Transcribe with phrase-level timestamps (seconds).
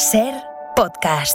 [0.00, 0.32] Ser
[0.76, 1.34] podcast.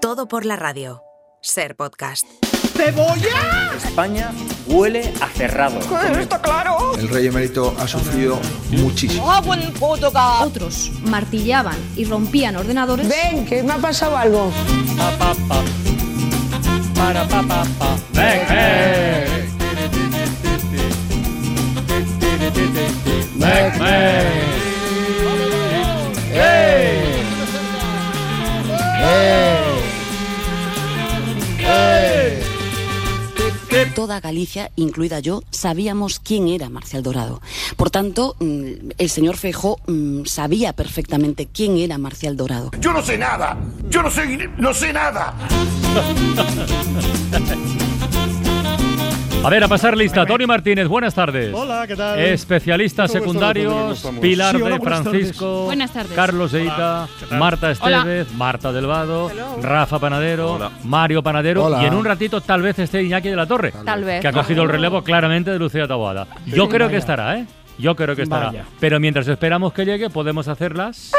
[0.00, 1.04] Todo por la radio.
[1.40, 2.26] Ser podcast.
[2.74, 3.70] ¡Cebolla!
[3.76, 4.32] España
[4.66, 5.78] huele a cerrado.
[6.18, 6.96] Está claro.
[6.98, 8.40] El rey emérito ha sufrido
[8.70, 9.30] muchísimo.
[9.30, 10.48] ¡Agua en Portugal!
[10.48, 13.08] Otros martillaban y rompían ordenadores.
[13.08, 14.50] Ven, que me ha pasado algo.
[14.98, 15.62] Pa, pa, pa.
[16.96, 17.96] Para pa, pa, pa.
[18.14, 19.52] Ven, ven.
[23.38, 24.51] Ven, ven.
[33.94, 37.40] Toda Galicia, incluida yo, sabíamos quién era Marcial Dorado.
[37.76, 42.70] Por tanto, mm, el señor Feijó mm, sabía perfectamente quién era Marcial Dorado.
[42.80, 43.56] Yo no sé nada.
[43.88, 45.34] Yo no sé, no sé nada.
[49.44, 50.24] A ver, a pasar lista.
[50.24, 51.52] Tony Martínez, buenas tardes.
[51.52, 52.18] Hola, ¿qué tal?
[52.20, 54.08] Especialistas ¿Cómo estás, secundarios.
[54.20, 56.12] Pilar Sí, hola, de Francisco, Buenas tardes.
[56.12, 57.08] Carlos Eita.
[57.32, 57.98] Marta Hola.
[57.98, 61.82] Estevez, Marta Delvado, Rafa Panadero, Mario Panadero Hola.
[61.82, 64.20] y en un ratito tal vez esté Iñaki de la Torre, Tal vez.
[64.20, 66.28] que ha cogido el relevo claramente de Lucía Taboada.
[66.46, 67.46] Yo creo que estará, ¿eh?
[67.78, 68.46] Yo creo que estará.
[68.46, 68.64] Vaya.
[68.78, 71.10] Pero mientras esperamos que llegue, podemos hacerlas.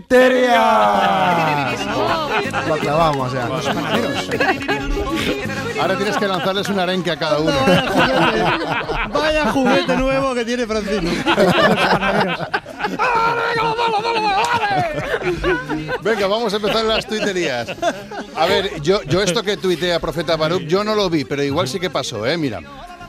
[0.00, 1.72] ¡Twitteria!
[2.66, 3.48] Lo clavamos ya.
[5.80, 7.52] Ahora tienes que lanzarles un arenque a cada uno.
[9.12, 11.10] Vaya juguete nuevo que tiene Francino.
[16.02, 17.68] Venga, vamos a empezar las tuiterías.
[18.36, 21.68] A ver, yo, yo esto que tuitea Profeta Baruch, yo no lo vi, pero igual
[21.68, 22.38] sí que pasó, ¿eh?
[22.38, 22.60] Mira.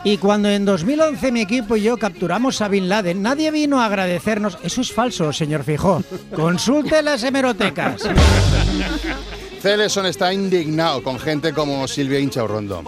[0.03, 3.85] Y cuando en 2011 mi equipo y yo capturamos a Bin Laden, nadie vino a
[3.85, 4.57] agradecernos.
[4.63, 6.03] Eso es falso, señor Fijó.
[6.35, 8.01] Consulte las hemerotecas.
[9.61, 12.83] Celeson está indignado con gente como Silvia Inchaurrondo.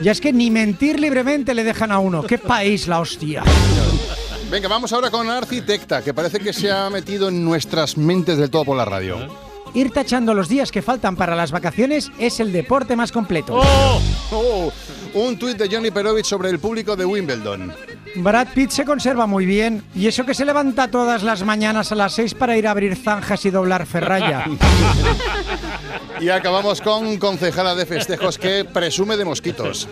[0.00, 2.24] Y es que ni mentir libremente le dejan a uno.
[2.24, 3.44] ¡Qué país la hostia!
[4.50, 8.50] Venga, vamos ahora con Arquitecta, que parece que se ha metido en nuestras mentes del
[8.50, 9.45] todo por la radio.
[9.74, 13.60] Ir tachando los días que faltan para las vacaciones es el deporte más completo.
[14.30, 14.72] Oh,
[15.14, 17.72] un tuit de Johnny Perovich sobre el público de Wimbledon.
[18.16, 19.84] Brad Pitt se conserva muy bien.
[19.94, 22.96] Y eso que se levanta todas las mañanas a las 6 para ir a abrir
[22.96, 24.44] zanjas y doblar ferralla.
[26.20, 29.86] Y acabamos con concejala de festejos que presume de mosquitos.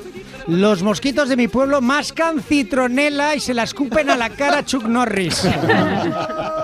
[0.46, 4.84] Los mosquitos de mi pueblo mascan citronela y se la escupen a la cara Chuck
[4.84, 5.42] Norris.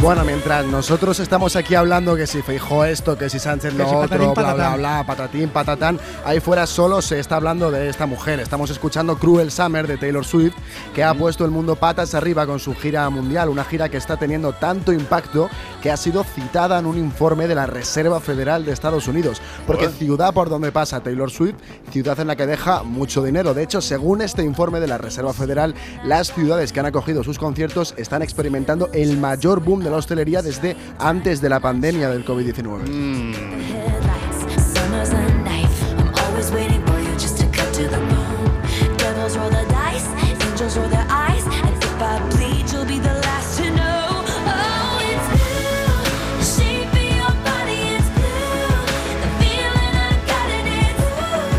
[0.00, 3.90] Bueno, mientras nosotros estamos aquí hablando que si Feijó esto, que si Sánchez lo Que
[3.90, 7.86] si otro, patatín, bla, bla, bla, patatín, patatán, ahí fuera solo se está hablando de
[7.86, 8.40] esta mujer.
[8.40, 10.54] Estamos escuchando Cruel Summer de Taylor Swift,
[10.94, 14.16] que ha puesto el mundo patas arriba con su gira mundial, una gira que está
[14.16, 15.50] teniendo tanto impacto
[15.82, 19.42] que ha sido citada en un informe de la Reserva Federal de Estados Unidos.
[19.66, 21.56] Porque ciudad por donde pasa Taylor Swift,
[21.90, 23.52] ciudad en la que deja mucho dinero.
[23.52, 25.74] De hecho, según este informe de la Reserva Federal,
[26.04, 30.40] las ciudades que han acogido sus conciertos están experimentando el mayor boom de la hostelería
[30.42, 32.86] desde antes de la pandemia del COVID-19.
[33.34, 34.62] headlights.
[34.72, 35.82] Summer's a knife.
[35.98, 38.96] I'm always waiting for you just to cut to the bone.
[38.96, 43.14] Devils roll the dice, angels roll their eyes, and if I bleed, you'll be the
[43.26, 44.24] last to know.
[44.46, 46.02] Oh, it's blue,
[46.38, 48.84] the shape of your body is blue.
[49.22, 51.50] The feeling I got it is blue.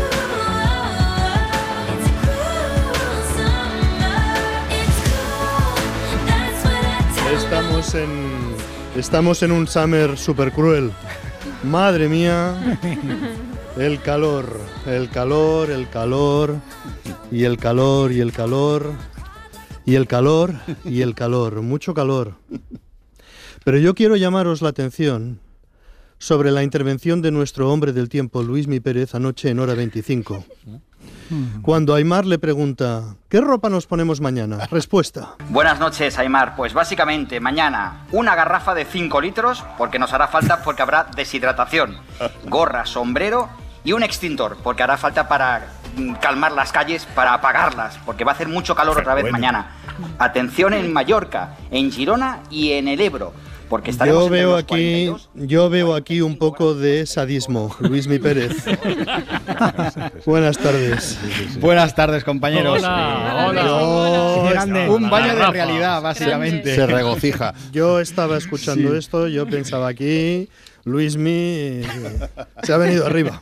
[1.92, 4.18] It's a cruel summer.
[4.78, 5.76] It's cool.
[6.26, 8.21] That's what I tell Estamos en.
[8.96, 10.92] Estamos en un summer super cruel.
[11.62, 12.78] Madre mía.
[13.78, 16.56] El calor, el calor, el calor.
[17.30, 18.92] Y el calor, y el calor.
[19.86, 20.54] Y el calor,
[20.84, 21.62] y el calor.
[21.62, 22.34] Mucho calor.
[23.64, 25.40] Pero yo quiero llamaros la atención
[26.18, 30.44] sobre la intervención de nuestro hombre del tiempo, Luismi Pérez, anoche en hora 25.
[31.62, 34.66] Cuando Aymar le pregunta, ¿qué ropa nos ponemos mañana?
[34.70, 35.34] Respuesta.
[35.48, 36.56] Buenas noches, Aymar.
[36.56, 41.96] Pues básicamente, mañana una garrafa de 5 litros, porque nos hará falta porque habrá deshidratación.
[42.46, 43.48] Gorra, sombrero
[43.84, 45.66] y un extintor, porque hará falta para
[45.96, 49.38] mm, calmar las calles, para apagarlas, porque va a hacer mucho calor otra vez Bueno.
[49.38, 49.72] mañana.
[50.18, 53.32] Atención en Mallorca, en Girona y en el Ebro.
[53.72, 58.54] Porque Yo entre veo los aquí, yo veo aquí un poco de sadismo, Luismi Pérez.
[60.26, 61.18] Buenas tardes.
[61.58, 62.82] Buenas tardes, compañeros.
[62.82, 64.86] Hola.
[64.90, 66.74] Un baño de realidad, básicamente.
[66.74, 67.54] Se regocija.
[67.72, 70.50] yo estaba escuchando esto, yo pensaba aquí,
[70.84, 71.80] Luismi
[72.64, 73.40] se ha venido arriba.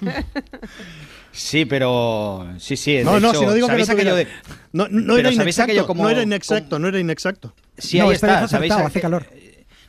[1.32, 2.46] Sí, pero.
[2.58, 2.98] Sí, sí.
[2.98, 4.28] de No, no, hecho, si no digo que no ¿sabéis aquello de-
[4.72, 4.84] No,
[5.18, 7.52] era ¿sabéis aquello inexacto, como- no era inexacto, como- no era inexacto.
[7.78, 8.44] Sí, No, ahí está.
[8.44, 9.26] ha ¿Sabéis acertado, a- hace calor.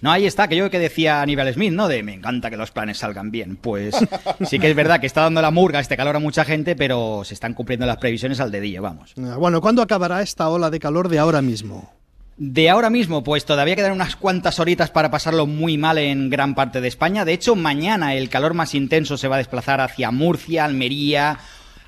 [0.01, 1.87] No, ahí está, aquello que decía Aníbal Smith, ¿no?
[1.87, 3.55] De me encanta que los planes salgan bien.
[3.55, 3.95] Pues
[4.47, 7.21] sí que es verdad que está dando la murga este calor a mucha gente, pero
[7.23, 9.13] se están cumpliendo las previsiones al dedillo, vamos.
[9.23, 11.93] Ah, Bueno, ¿cuándo acabará esta ola de calor de ahora mismo?
[12.37, 16.55] De ahora mismo, pues todavía quedan unas cuantas horitas para pasarlo muy mal en gran
[16.55, 17.23] parte de España.
[17.23, 21.37] De hecho, mañana el calor más intenso se va a desplazar hacia Murcia, Almería,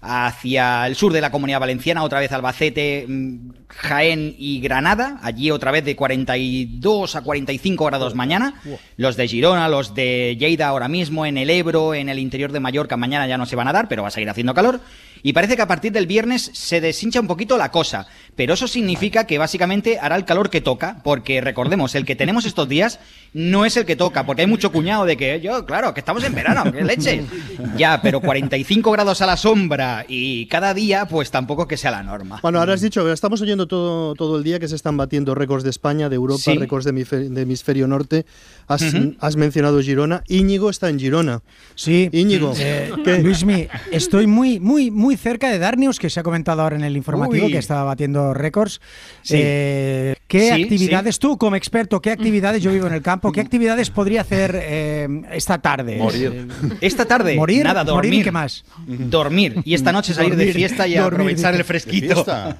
[0.03, 5.19] hacia el sur de la comunidad valenciana, otra vez Albacete, mm, Jaén y Granada.
[5.23, 8.55] Allí otra vez de 42 a 45 grados mañana.
[8.97, 12.59] Los de Girona, los de Lleida ahora mismo, en el Ebro, en el interior de
[12.59, 14.81] Mallorca mañana ya no se van a dar, pero va a seguir haciendo calor.
[15.25, 18.07] Y parece que a partir del viernes se deshincha un poquito la cosa.
[18.35, 22.45] Pero eso significa que básicamente hará el calor que toca, porque recordemos, el que tenemos
[22.45, 22.99] estos días
[23.33, 26.23] no es el que toca, porque hay mucho cuñado de que yo, claro, que estamos
[26.25, 27.23] en verano, que leche.
[27.77, 32.03] Ya, pero 45 grados a la sombra y cada día, pues tampoco que sea la
[32.03, 32.39] norma.
[32.41, 35.63] Bueno, ahora has dicho, estamos oyendo todo, todo el día que se están batiendo récords
[35.63, 36.57] de España, de Europa, Sí.
[36.57, 38.25] récords de, hemisferio, de hemisferio norte.
[38.67, 40.23] Has, mencionado Girona.
[40.27, 41.41] Íñigo está en Girona.
[41.75, 43.19] Sí, Íñigo, eh, ¿qué?
[43.19, 46.95] Luismi, estoy muy, muy, muy cerca de Darnius, que se ha comentado ahora en el
[46.95, 47.51] informativo, Uy.
[47.51, 48.79] que estaba batiendo récords.
[49.21, 49.35] Sí.
[49.37, 53.41] Eh, ¿Qué Sí, actividades, tú como experto, qué actividades, yo vivo en el campo, qué
[53.41, 55.97] actividades podría hacer eh, esta tarde?
[55.97, 56.47] Morir.
[56.81, 58.09] Esta tarde, Morir, nada, dormir.
[58.09, 58.63] morir y qué más.
[58.87, 59.61] Dormir.
[59.63, 61.59] Y esta noche salir de fiesta y dormir, aprovechar dice.
[61.61, 62.25] el fresquito.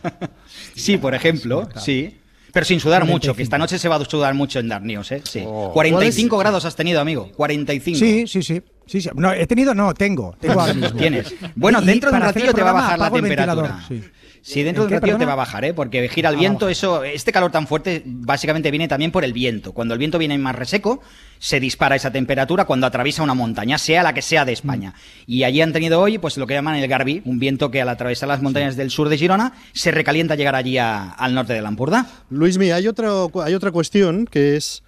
[0.76, 2.18] Sí, por ejemplo, sí.
[2.52, 3.36] Pero sin sudar mucho, 45.
[3.36, 5.22] que esta noche se va a sudar mucho en Darnios, ¿eh?
[5.24, 5.44] Sí.
[5.46, 5.72] Oh.
[5.74, 7.32] 45 grados has tenido, amigo.
[7.36, 7.98] 45.
[7.98, 8.62] Sí, sí, sí.
[8.86, 9.10] sí, sí.
[9.16, 10.36] No, he tenido, no, tengo.
[10.40, 10.98] Tengo ahora mismo.
[10.98, 11.34] Tienes.
[11.56, 13.80] Bueno, Y dentro de un ratillo te va a bajar la temperatura.
[13.88, 14.04] sí.
[14.46, 15.74] Sí, dentro ¿En de un qué, ratillo te va a bajar, ¿eh?
[15.74, 19.32] Porque gira el Ah, viento, eso, este calor tan fuerte básicamente viene también por el
[19.32, 19.72] viento.
[19.72, 21.02] Cuando el viento viene más reseco,
[21.40, 24.96] se dispara esa temperatura cuando atraviesa una montaña, sea la que sea de España.
[25.26, 27.88] Y allí han tenido hoy, pues lo que llaman el Garbi, un viento que al
[27.88, 31.62] atravesar las montañas del sur de Girona, se recalienta llegar allí a- al norte de
[31.62, 32.06] Lampurdá.
[32.30, 33.12] Luismi, hay otra,
[33.46, 34.84] hay otra cuestión que es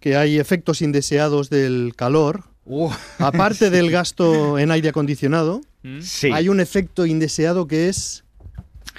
[0.00, 2.44] que hay efectos indeseados del calor.
[2.66, 5.62] Uh, Aparte del gasto en aire acondicionado,
[6.02, 6.28] sí.
[6.30, 8.22] hay un efecto indeseado que es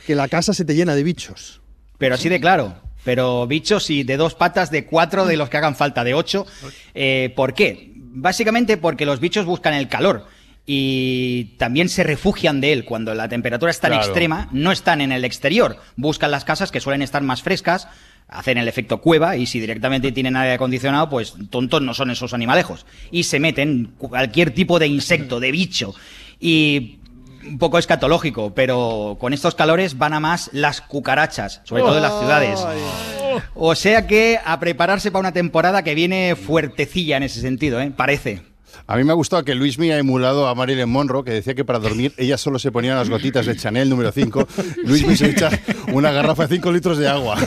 [0.06, 1.62] que la casa se te llena de bichos.
[1.98, 2.76] Pero así de claro.
[3.04, 6.46] Pero bichos y de dos patas, de cuatro, de los que hagan falta, de ocho.
[6.94, 7.92] Eh, ¿Por qué?
[7.96, 10.26] Básicamente porque los bichos buscan el calor
[10.66, 12.86] y también se refugian de él.
[12.86, 14.06] Cuando la temperatura es tan Claro.
[14.06, 15.78] extrema, no están en el exterior.
[15.96, 17.88] Buscan las casas que suelen estar más frescas,
[18.28, 22.34] hacen el efecto cueva y si directamente tienen aire acondicionado, pues tontos no son esos
[22.34, 22.86] animalejos.
[23.12, 25.96] Y se meten cualquier tipo de insecto, de bicho.
[26.40, 26.99] Y
[27.46, 32.04] un poco escatológico, pero con estos calores van a más las cucarachas, sobre todo en
[32.04, 32.60] las ciudades.
[33.56, 37.92] O sea que a prepararse para una temporada que viene fuertecilla en ese sentido, ¿eh?
[37.96, 38.49] Parece.
[38.90, 41.64] A mí me ha gustado que Luismi ha emulado a Marilyn Monroe, que decía que
[41.64, 44.48] para dormir ella solo se ponía unas gotitas de Chanel número 5.
[44.84, 45.52] Luismi se echa
[45.94, 47.38] una garrafa de 5 litros de agua.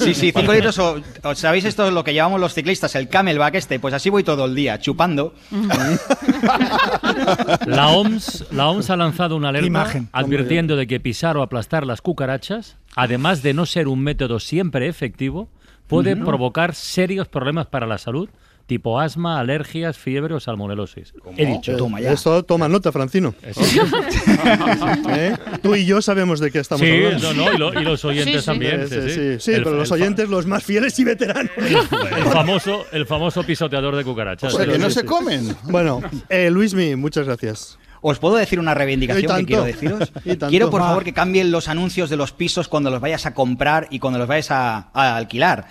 [0.00, 0.78] Sí, sí, 5 litros.
[0.78, 3.80] O, o ¿Sabéis esto es lo que llamamos los ciclistas, el camelback este?
[3.80, 5.34] Pues así voy todo el día, chupando.
[7.66, 10.08] La OMS, la OMS ha lanzado una alerta imagen.
[10.12, 14.88] advirtiendo de que pisar o aplastar las cucarachas, además de no ser un método siempre
[14.88, 15.50] efectivo,
[15.86, 18.30] puede provocar serios problemas para la salud,
[18.72, 21.12] tipo asma, alergias, fiebre o salmonelosis.
[21.36, 21.76] He dicho.
[21.76, 22.12] Toma ya.
[22.12, 23.34] Esto toma nota, Francino.
[25.10, 25.36] ¿Eh?
[25.62, 27.34] Tú y yo sabemos de qué estamos Sí, hablando.
[27.34, 28.46] no, no, y, lo- y los oyentes Sí, sí.
[28.46, 28.88] también.
[28.88, 29.14] Sí, sí, sí, sí.
[29.14, 31.52] sí, sí, El- pero los oyentes, los más fieles y veteranos.
[31.56, 34.54] El famoso, el famoso pisoteador de cucarachas.
[34.54, 35.06] O sea, que no sí, se sí.
[35.06, 35.54] comen.
[35.64, 37.78] Bueno, eh, Luismi, muchas gracias.
[38.00, 40.10] ¿Os puedo decir una reivindicación que quiero deciros?
[40.48, 43.86] Quiero, por favor, que cambien los anuncios de los pisos cuando los vayas a comprar
[43.90, 45.68] y cuando los vayas a, a alquilar.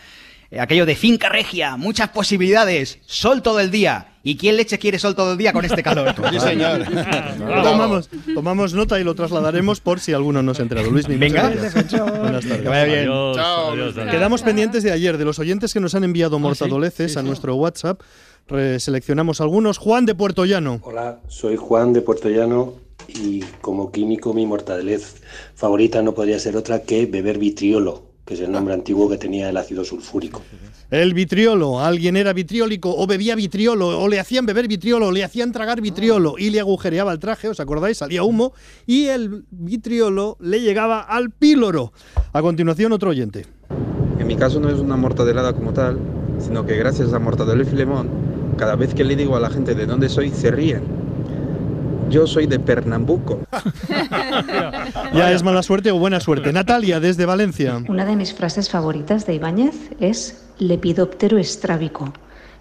[0.51, 4.07] Eh, Aquello de finca regia, muchas posibilidades, sol todo el día.
[4.23, 6.13] ¿Y quién leche quiere sol todo el día con este calor?
[6.31, 6.83] Sí, señor.
[7.63, 10.91] Tomamos, tomamos nota y lo trasladaremos por si alguno no se ha enterado.
[10.91, 11.49] Muchas Venga.
[11.49, 11.91] gracias.
[12.19, 12.61] Buenas tardes.
[12.61, 12.99] Que vaya bien.
[12.99, 14.11] Adiós, Chao, adiós, adiós.
[14.11, 18.01] Quedamos pendientes de ayer, de los oyentes que nos han enviado mortadoleces a nuestro WhatsApp.
[18.77, 19.77] Seleccionamos algunos.
[19.79, 20.81] Juan de Puerto Llano.
[20.83, 22.73] Hola, soy Juan de Puerto Llano
[23.07, 25.21] y como químico mi mortadez
[25.55, 29.49] favorita no podría ser otra que beber vitriolo, que es el nombre antiguo que tenía
[29.49, 30.41] el ácido sulfúrico.
[30.89, 31.81] El vitriolo.
[31.81, 35.81] Alguien era vitriólico o bebía vitriolo o le hacían beber vitriolo o le hacían tragar
[35.81, 37.97] vitriolo y le agujereaba el traje, ¿os acordáis?
[37.97, 38.53] Salía humo
[38.87, 41.91] y el vitriolo le llegaba al píloro.
[42.31, 43.47] A continuación, otro oyente.
[44.17, 45.99] En mi caso no es una mortadelada como tal,
[46.39, 48.07] sino que gracias a Mortadelo y Filemón,
[48.55, 51.00] cada vez que le digo a la gente de dónde soy, se ríen.
[52.11, 53.39] Yo soy de Pernambuco.
[55.13, 56.51] Ya es mala suerte o buena suerte.
[56.51, 57.81] Natalia, desde Valencia.
[57.87, 62.13] Una de mis frases favoritas de Ibáñez es lepidóptero estrábico,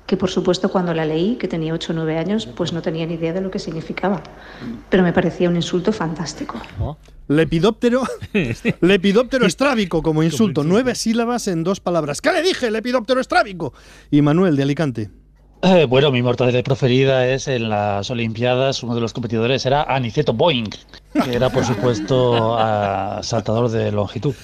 [0.07, 3.07] que por supuesto cuando la leí, que tenía 8 o 9 años, pues no tenía
[3.07, 4.23] ni idea de lo que significaba.
[4.89, 6.61] Pero me parecía un insulto fantástico.
[7.29, 8.03] Lepidóptero,
[8.81, 10.65] lepidóptero estrábico como insulto.
[10.65, 12.21] Nueve sílabas en dos palabras.
[12.21, 12.71] ¿Qué le dije?
[12.71, 13.73] Lepidóptero estrábico.
[14.11, 15.11] Y Manuel de Alicante.
[15.63, 20.33] Eh, bueno, mi mortadela preferida es en las Olimpiadas, uno de los competidores era Aniceto
[20.33, 20.71] Boeing,
[21.13, 24.35] que era por supuesto ah, saltador de longitud.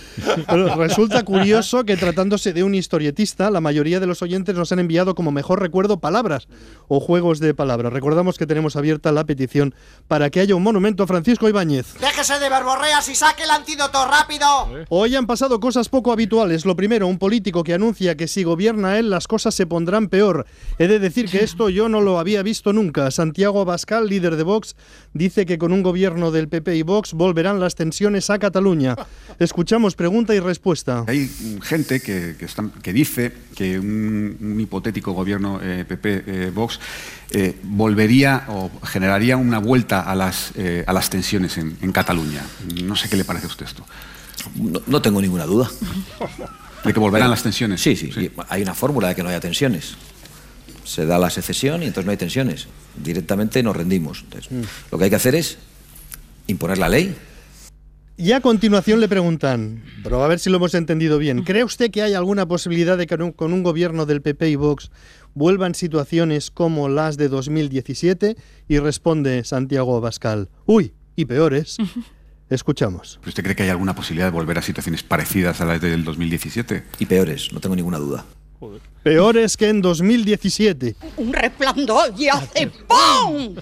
[0.48, 4.80] Pero resulta curioso que tratándose de un historietista, la mayoría de los oyentes nos han
[4.80, 6.48] enviado como mejor recuerdo palabras
[6.88, 7.92] o juegos de palabras.
[7.92, 9.74] Recordamos que tenemos abierta la petición
[10.08, 11.94] para que haya un monumento a Francisco Ibáñez.
[12.00, 14.46] Déjese de verborreas y saque el antídoto rápido.
[14.88, 16.66] Hoy han pasado cosas poco habituales.
[16.66, 20.46] Lo primero, un político que anuncia que si gobierna él las cosas se pondrán peor.
[20.78, 23.10] He de decir que esto yo no lo había visto nunca.
[23.10, 24.76] Santiago Abascal, líder de Vox,
[25.12, 28.96] dice que con un gobierno del PP y Vox volverán las tensiones a Cataluña.
[29.38, 31.04] Escuchamos pregunta y respuesta.
[31.06, 36.78] Hay mm, gente que, que están- que dice que un, un hipotético gobierno eh, PP-Vox
[37.64, 42.42] volvería o generaría una vuelta a las, eh, a las tensiones en, en Cataluña.
[42.84, 43.84] No sé qué le parece a usted esto.
[44.54, 45.68] No, no tengo ninguna duda.
[46.84, 47.80] ¿De que volverán las tensiones?
[47.82, 48.10] Sí, sí,
[48.48, 49.94] Hay una fórmula de que no haya tensiones.
[50.84, 52.68] Se da la secesión y entonces no hay tensiones.
[53.02, 54.22] Directamente nos rendimos.
[54.22, 54.50] Entonces,
[54.92, 55.58] Lo que hay que hacer es
[56.46, 57.14] imponer la ley.
[58.18, 61.90] Y a continuación le preguntan, pero a ver si lo hemos entendido bien, ¿cree usted
[61.90, 64.90] que hay alguna posibilidad de que con un- gobierno del PP y Vox
[65.34, 68.36] vuelvan situaciones como las de 2017?
[68.68, 71.76] Y responde Santiago Abascal, uy, y peores.
[72.48, 73.18] Escuchamos.
[73.26, 76.84] ¿Usted cree que hay alguna posibilidad de volver a situaciones parecidas a las del 2017?
[77.00, 78.24] Y peores, no tengo ninguna duda.
[79.06, 80.96] Peores que en 2017.
[81.18, 83.54] Un resplandor y hace ¡pum!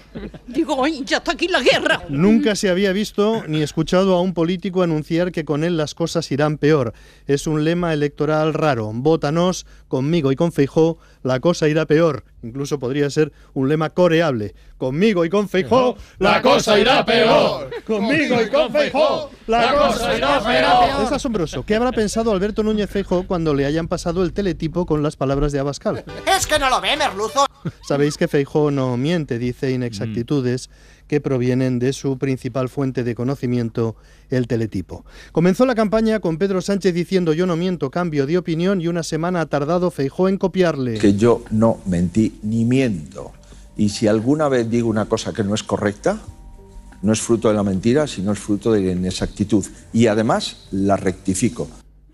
[0.47, 2.01] Digo, "Ay, ya está aquí la guerra.
[2.09, 6.31] Nunca se había visto ni escuchado a un político anunciar que con él las cosas
[6.31, 6.93] irán peor.
[7.27, 8.89] Es un lema electoral raro.
[8.91, 12.23] Vótanos, conmigo y con Feijó, la cosa irá peor.
[12.41, 14.55] Incluso podría ser un lema coreable.
[14.77, 17.69] Conmigo y con Feijó, la cosa irá peor.
[17.85, 21.05] Conmigo y con Feijó, la cosa irá peor.
[21.05, 21.63] Es asombroso.
[21.65, 25.34] ¿Qué habrá pensado Alberto Núñez Feijó cuando le hayan pasado el teletipo con las palabras
[25.51, 26.03] de Abascal?
[26.25, 27.45] Es que no lo ve, merluzo.
[27.87, 30.69] Sabéis que Feijó no miente, dice inexactitudes
[31.07, 33.95] que provienen de su principal fuente de conocimiento,
[34.29, 35.05] el teletipo.
[35.31, 39.03] Comenzó la campaña con Pedro Sánchez diciendo yo no miento, cambio de opinión y una
[39.03, 40.97] semana ha tardado Feijó en copiarle.
[40.97, 43.33] que yo no mentí ni miento.
[43.77, 46.19] Y si alguna vez digo una cosa que no es correcta,
[47.01, 49.63] no es fruto de la mentira, sino es fruto de la inexactitud.
[49.93, 51.67] Y además la rectifico.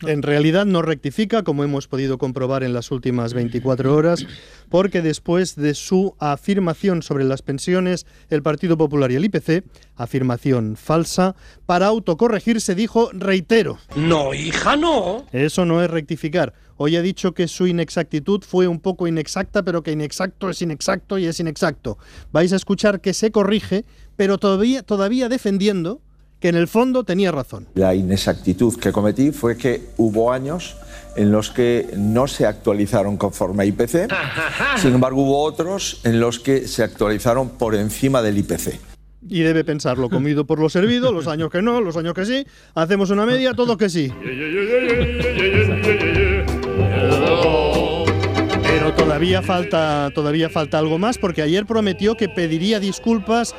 [0.08, 4.26] En realidad no rectifica, como hemos podido comprobar en las últimas 24 horas,
[4.70, 9.64] porque después de su afirmación sobre las pensiones, el Partido Popular y el IPC,
[9.96, 13.78] afirmación falsa, para autocorregirse dijo reitero.
[13.96, 15.26] No, hija, no.
[15.32, 16.54] Eso no es rectificar.
[16.78, 21.20] Hoy ha dicho que su inexactitud fue un poco inexacta, pero que inexacto es inexacto
[21.20, 22.00] y es inexacto.
[22.32, 26.02] Vais a escuchar que se corrige, pero todavía, todavía defendiendo
[26.42, 27.68] que en el fondo tenía razón.
[27.76, 30.76] La inexactitud que cometí fue que hubo años
[31.16, 34.12] en los que no se actualizaron conforme a IPC,
[34.78, 38.80] sin embargo hubo otros en los que se actualizaron por encima del IPC.
[39.30, 42.44] Y debe pensarlo, comido por lo servido, los años que no, los años que sí,
[42.74, 44.12] hacemos una media, todo que sí.
[48.64, 53.54] Pero todavía falta, todavía falta algo más porque ayer prometió que pediría disculpas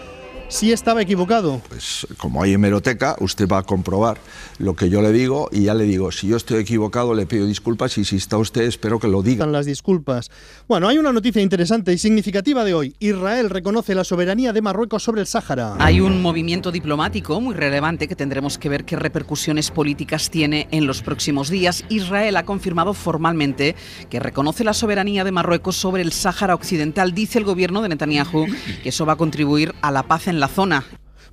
[0.52, 1.62] si estaba equivocado.
[1.68, 4.18] Pues como hay hemeroteca, usted va a comprobar
[4.58, 7.46] lo que yo le digo y ya le digo, si yo estoy equivocado le pido
[7.46, 9.46] disculpas y si está usted espero que lo diga.
[9.46, 10.30] Las disculpas.
[10.68, 12.94] Bueno, hay una noticia interesante y significativa de hoy.
[13.00, 15.74] Israel reconoce la soberanía de Marruecos sobre el Sáhara.
[15.78, 20.86] Hay un movimiento diplomático muy relevante que tendremos que ver qué repercusiones políticas tiene en
[20.86, 21.82] los próximos días.
[21.88, 23.74] Israel ha confirmado formalmente
[24.10, 27.14] que reconoce la soberanía de Marruecos sobre el Sáhara Occidental.
[27.14, 28.46] Dice el gobierno de Netanyahu
[28.82, 30.84] que eso va a contribuir a la paz en la zona.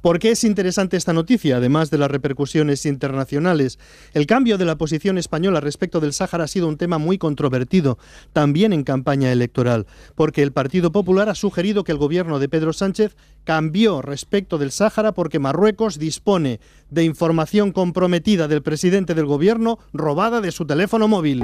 [0.02, 3.80] ¿Por qué es interesante esta noticia, además de las repercusiones internacionales?
[4.14, 7.98] El cambio de la posición española respecto del Sáhara ha sido un tema muy controvertido,
[8.32, 12.72] también en campaña electoral, porque el Partido Popular ha sugerido que el gobierno de Pedro
[12.72, 19.80] Sánchez cambió respecto del Sáhara porque Marruecos dispone de información comprometida del presidente del gobierno
[19.92, 21.44] robada de su teléfono móvil.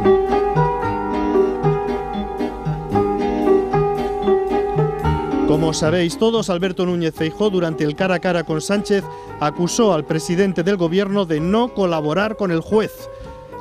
[5.56, 9.06] Como sabéis todos, Alberto Núñez Feijó durante el cara a cara con Sánchez
[9.40, 12.92] acusó al presidente del gobierno de no colaborar con el juez.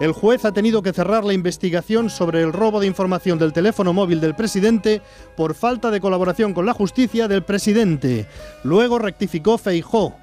[0.01, 3.93] El juez ha tenido que cerrar la investigación sobre el robo de información del teléfono
[3.93, 5.03] móvil del presidente
[5.37, 8.27] por falta de colaboración con la justicia del presidente.
[8.65, 10.17] Luego rectificó Feijó.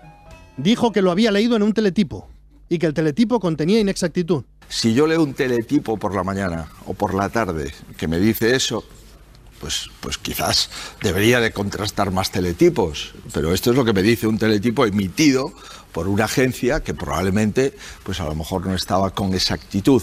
[0.57, 2.27] Dijo que lo había leído en un teletipo
[2.67, 4.43] y que el teletipo contenía inexactitud.
[4.67, 8.57] Si yo leo un teletipo por la mañana o por la tarde que me dice
[8.57, 8.83] eso,
[9.61, 10.69] pues, pues quizás
[11.01, 13.13] debería de contrastar más teletipos.
[13.33, 15.53] Pero esto es lo que me dice un teletipo emitido
[15.91, 20.01] por una agencia que probablemente, pues a lo mejor no estaba con exactitud.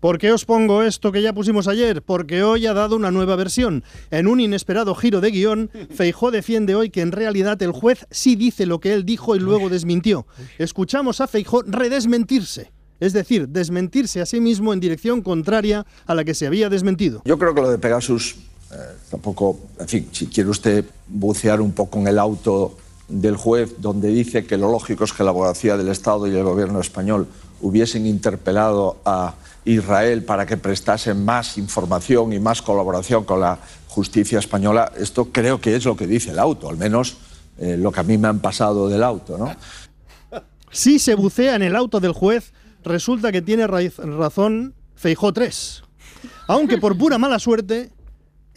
[0.00, 2.02] ¿Por qué os pongo esto que ya pusimos ayer?
[2.02, 3.82] Porque hoy ha dado una nueva versión.
[4.10, 8.36] En un inesperado giro de guion, Feijó defiende hoy que en realidad el juez sí
[8.36, 10.26] dice lo que él dijo y luego desmintió.
[10.58, 12.72] Escuchamos a Feijó redesmentirse.
[13.00, 17.22] Es decir, desmentirse a sí mismo en dirección contraria a la que se había desmentido.
[17.24, 18.36] Yo creo que lo de Pegasus,
[18.70, 18.76] eh,
[19.10, 22.76] tampoco, en fin, si quiere usted bucear un poco en el auto
[23.08, 26.44] del juez donde dice que lo lógico es que la abogacía del Estado y el
[26.44, 27.26] gobierno español
[27.62, 29.34] hubiesen interpelado a
[29.64, 33.58] Israel para que prestasen más información y más colaboración con la
[33.88, 37.16] justicia española, esto creo que es lo que dice el auto, al menos
[37.58, 39.54] eh, lo que a mí me han pasado del auto, ¿no?
[40.70, 42.52] Si se bucea en el auto del juez,
[42.84, 45.82] resulta que tiene razón Feijó 3.
[46.46, 47.90] Aunque por pura mala suerte,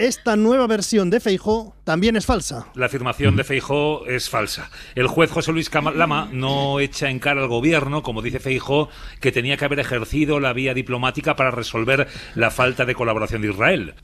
[0.02, 2.68] esta nueva versión de Feijó también es falsa.
[2.74, 4.72] La afirmación de Feijó es falsa.
[4.96, 8.90] El juez José Luis Lama no echa en cara al gobierno, como dice Feijó,
[9.20, 13.50] que tenía que haber ejercido la vía diplomática para resolver la falta de colaboración de
[13.50, 13.96] Israel.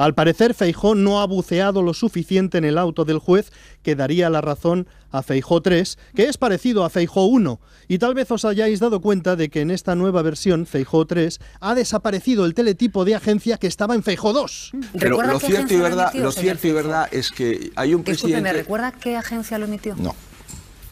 [0.00, 3.52] Al parecer, Feijó no ha buceado lo suficiente en el auto del juez
[3.82, 7.60] que daría la razón a Feijó 3, que es parecido a Feijó 1.
[7.86, 11.38] Y tal vez os hayáis dado cuenta de que en esta nueva versión, Feijó 3,
[11.60, 14.72] ha desaparecido el teletipo de agencia que estaba en Feijó 2.
[14.98, 18.36] Pero lo cierto y verdad, emitió, lo cierto y verdad es que hay un Disculpe,
[18.36, 18.52] ¿me presidente.
[18.54, 19.96] recuerda qué agencia lo emitió?
[19.96, 20.14] No,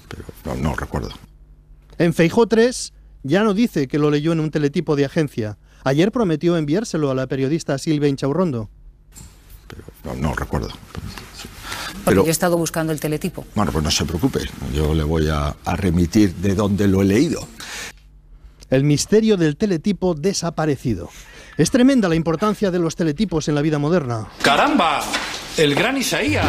[0.09, 1.13] pero no, no recuerdo.
[1.97, 5.57] En Feijó 3 ya no dice que lo leyó en un teletipo de agencia.
[5.83, 8.69] Ayer prometió enviárselo a la periodista Silvia Inchaurrondo.
[10.05, 10.69] No, no recuerdo.
[10.69, 13.45] Porque Pero- yo he estado buscando el teletipo.
[13.55, 14.41] Bueno, pues no se preocupe,
[14.75, 17.47] yo le voy a, a remitir de dónde lo he leído.
[18.71, 21.09] El misterio del teletipo desaparecido.
[21.57, 24.29] Es tremenda la importancia de los teletipos en la vida moderna.
[24.43, 25.03] ¡Caramba!
[25.57, 26.45] El gran Isaías.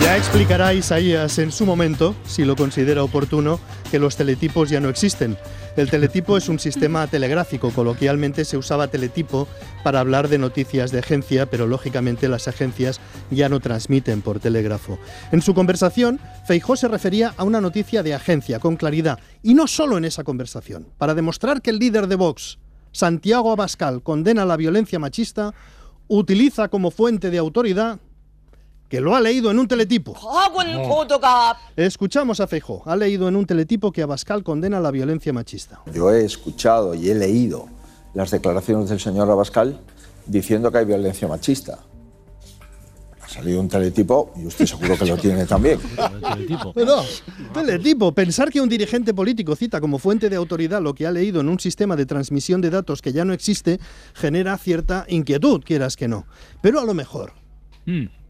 [0.00, 4.88] Ya explicará Isaías en su momento, si lo considera oportuno, que los teletipos ya no
[4.88, 5.36] existen.
[5.76, 7.70] El teletipo es un sistema telegráfico.
[7.70, 9.46] Coloquialmente se usaba teletipo
[9.84, 14.98] para hablar de noticias de agencia, pero lógicamente las agencias ya no transmiten por telégrafo.
[15.30, 19.66] En su conversación, Feijó se refería a una noticia de agencia con claridad, y no
[19.66, 20.86] solo en esa conversación.
[20.96, 22.58] Para demostrar que el líder de Vox,
[22.92, 25.54] Santiago Abascal, condena la violencia machista,
[26.08, 28.00] utiliza como fuente de autoridad
[28.88, 30.14] que lo ha leído en un teletipo.
[31.76, 32.82] Escuchamos a Feijó.
[32.86, 35.80] Ha leído en un teletipo que Abascal condena la violencia machista.
[35.92, 37.66] Yo he escuchado y he leído
[38.14, 39.78] las declaraciones del señor Abascal
[40.26, 41.78] diciendo que hay violencia machista.
[43.20, 45.78] Ha salido un teletipo y usted seguro que lo tiene también.
[46.74, 47.02] No,
[47.52, 48.12] teletipo.
[48.12, 51.50] Pensar que un dirigente político cita como fuente de autoridad lo que ha leído en
[51.50, 53.80] un sistema de transmisión de datos que ya no existe
[54.14, 56.24] genera cierta inquietud, quieras que no.
[56.62, 57.32] Pero a lo mejor,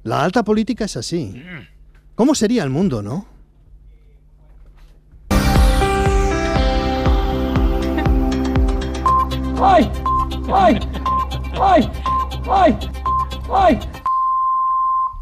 [0.04, 1.42] la alta política es así.
[2.14, 3.26] ¿Cómo sería el mundo, no?
[9.60, 9.90] ¡Ay!
[10.52, 10.78] ¡Ay!
[11.60, 11.90] ¡Ay!
[12.48, 12.78] ¡Ay!
[13.52, 13.78] ¡Ay!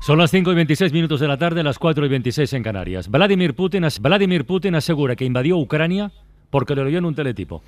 [0.01, 3.11] Son las 5 y 26 minutos de la tarde, las 4 y 26 en Canarias.
[3.11, 6.13] Vladimir Putin, Vladimir Putin asegura que invadió Ucrania
[6.51, 7.63] porque lo leyó en un teletipo.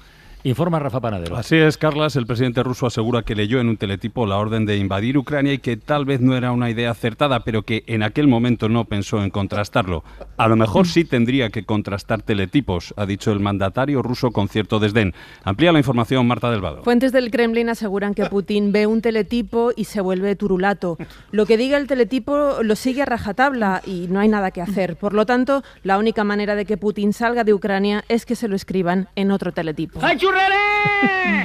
[0.45, 1.37] Informa Rafa Panadero.
[1.37, 2.15] Así es, Carlas.
[2.15, 5.59] El presidente ruso asegura que leyó en un teletipo la orden de invadir Ucrania y
[5.59, 9.23] que tal vez no era una idea acertada, pero que en aquel momento no pensó
[9.23, 10.05] en contrastarlo.
[10.37, 14.79] A lo mejor sí tendría que contrastar teletipos, ha dicho el mandatario ruso con cierto
[14.79, 15.13] desdén.
[15.43, 16.83] Amplía la información Marta del Vado.
[16.85, 20.99] Fuentes del Kremlin aseguran que Putin ve un teletipo y se vuelve turulato.
[21.33, 24.97] Lo que diga el teletipo lo sigue a rajatabla y no hay nada que hacer.
[24.97, 28.47] Por lo tanto, la única manera de que Putin salga de Ucrania es que se
[28.47, 29.99] lo escriban en otro teletipo.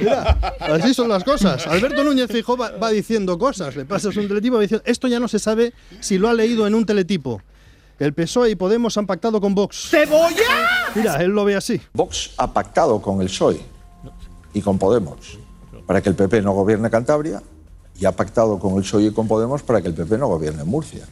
[0.00, 1.66] Mira, así son las cosas.
[1.66, 3.76] Alberto Núñez Feijóo va, va diciendo cosas.
[3.76, 6.34] Le pasas un teletipo y va diciendo, esto ya no se sabe si lo ha
[6.34, 7.40] leído en un teletipo.
[7.98, 9.88] El PSOE y Podemos han pactado con Vox.
[9.90, 10.92] ¡Cebolla!
[10.94, 11.80] Mira, él lo ve así.
[11.92, 13.60] Vox ha pactado con el PSOE
[14.52, 15.38] y con Podemos
[15.86, 17.42] para que el PP no gobierne Cantabria
[17.98, 20.64] y ha pactado con el PSOE y con Podemos para que el PP no gobierne
[20.64, 21.06] Murcia.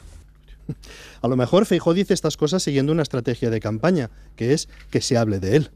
[1.21, 5.01] A lo mejor Feijóo dice estas cosas siguiendo una estrategia de campaña, que es que
[5.01, 5.71] se hable de él.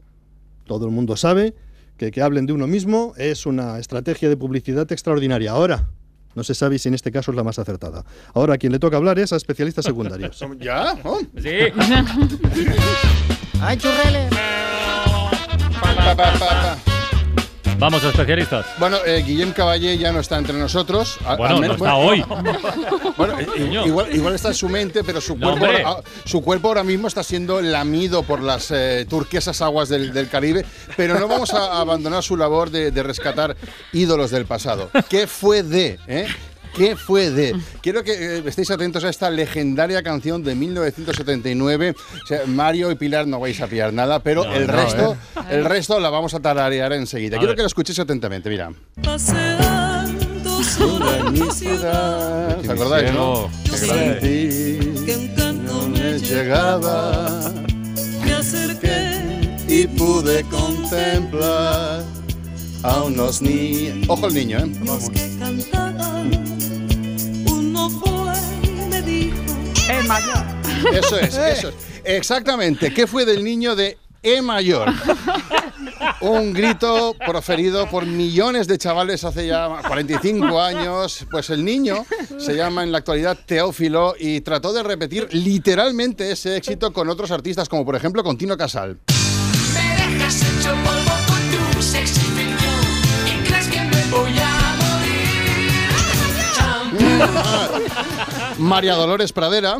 [0.65, 1.55] Todo el mundo sabe
[1.97, 5.51] que que hablen de uno mismo es una estrategia de publicidad extraordinaria.
[5.51, 5.89] Ahora,
[6.35, 8.05] No se sabe si en este caso es la más acertada.
[8.35, 10.39] Ahora, a quien le toca hablar es a especialistas secundarios.
[10.59, 10.93] ¿Ya?
[11.03, 11.19] Oh.
[11.41, 11.49] Sí.
[13.59, 14.29] ¡Ay, churreles!
[15.81, 16.77] Pa, pa, pa, pa.
[17.79, 18.65] Vamos a especialistas.
[18.79, 21.17] Bueno, eh, Guillem Caballé ya no está entre nosotros.
[21.25, 22.23] a- Bueno, no está hoy.
[23.17, 23.47] Bueno, eh,
[23.85, 27.23] igual, igual está en su mente, pero su cuerpo, ahora, su cuerpo ahora mismo está
[27.23, 30.65] siendo lamido por las eh, turquesas aguas del, del Caribe.
[30.95, 33.55] Pero no vamos a abandonar su labor de, de rescatar
[33.91, 34.89] ídolos del pasado.
[35.09, 35.99] ¿Qué fue de?
[36.07, 36.27] eh?
[36.77, 37.55] ¿Qué fue de?
[37.81, 41.95] Quiero que eh, estéis atentos a esta legendaria canción de 1979.
[42.23, 45.13] O sea, Mario y Pilar no vais a pillar nada, pero No, el no, resto,
[45.35, 45.39] ¿eh?
[45.51, 47.37] el resto la vamos a tararear enseguida.
[47.37, 47.55] A Quiero ver.
[47.57, 48.71] que lo escuchéis atentamente, mira.
[49.01, 52.59] Paseando sobre mi ciudad.
[52.59, 53.49] ¿Os acordáis, no?
[53.63, 54.79] Qué grande.
[55.05, 57.51] Que un canto me llegaba
[58.23, 62.03] me acerqué y pude contemplar
[62.83, 64.05] a unos niños.
[64.07, 64.71] Ojo el niño, ¿eh?
[64.81, 65.09] Vamos.
[70.07, 70.43] Mayor!
[70.93, 71.75] Eso es, eso es.
[72.03, 72.93] Exactamente.
[72.93, 74.91] ¿Qué fue del niño de E mayor?
[76.21, 81.25] Un grito proferido por millones de chavales hace ya 45 años.
[81.29, 82.05] Pues el niño
[82.37, 87.31] se llama en la actualidad Teófilo y trató de repetir literalmente ese éxito con otros
[87.31, 88.99] artistas, como por ejemplo con Tino Casal.
[89.73, 92.21] Me dejas hecho polvo con tu sexy
[93.25, 94.75] y crees que me voy a
[96.99, 98.07] morir.
[98.59, 99.77] María Dolores Pradera.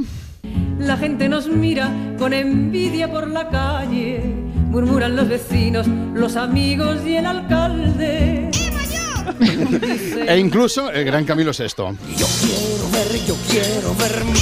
[0.80, 4.22] La gente nos mira con envidia por la calle,
[4.70, 8.52] murmuran los vecinos, los amigos y el alcalde.
[10.28, 11.66] E incluso el gran Camilo VI.
[12.18, 14.40] Yo quiero ver, yo quiero ver mi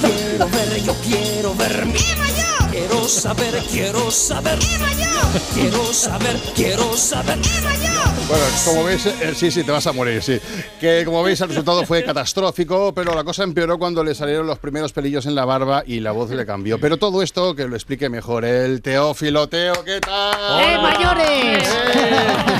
[0.00, 4.58] Quiero ver, yo quiero ver mi Quiero saber, quiero saber
[5.52, 7.36] Quiero saber, quiero saber
[8.28, 10.40] Bueno, como veis, eh, sí, sí, te vas a morir, sí.
[10.80, 14.58] Que como veis, el resultado fue catastrófico, pero la cosa empeoró cuando le salieron los
[14.58, 16.78] primeros pelillos en la barba y la voz le cambió.
[16.80, 19.48] Pero todo esto que lo explique mejor el Teófilo.
[19.48, 20.60] Teo, ¿qué tal?
[20.62, 21.68] ¡Eh, mayores!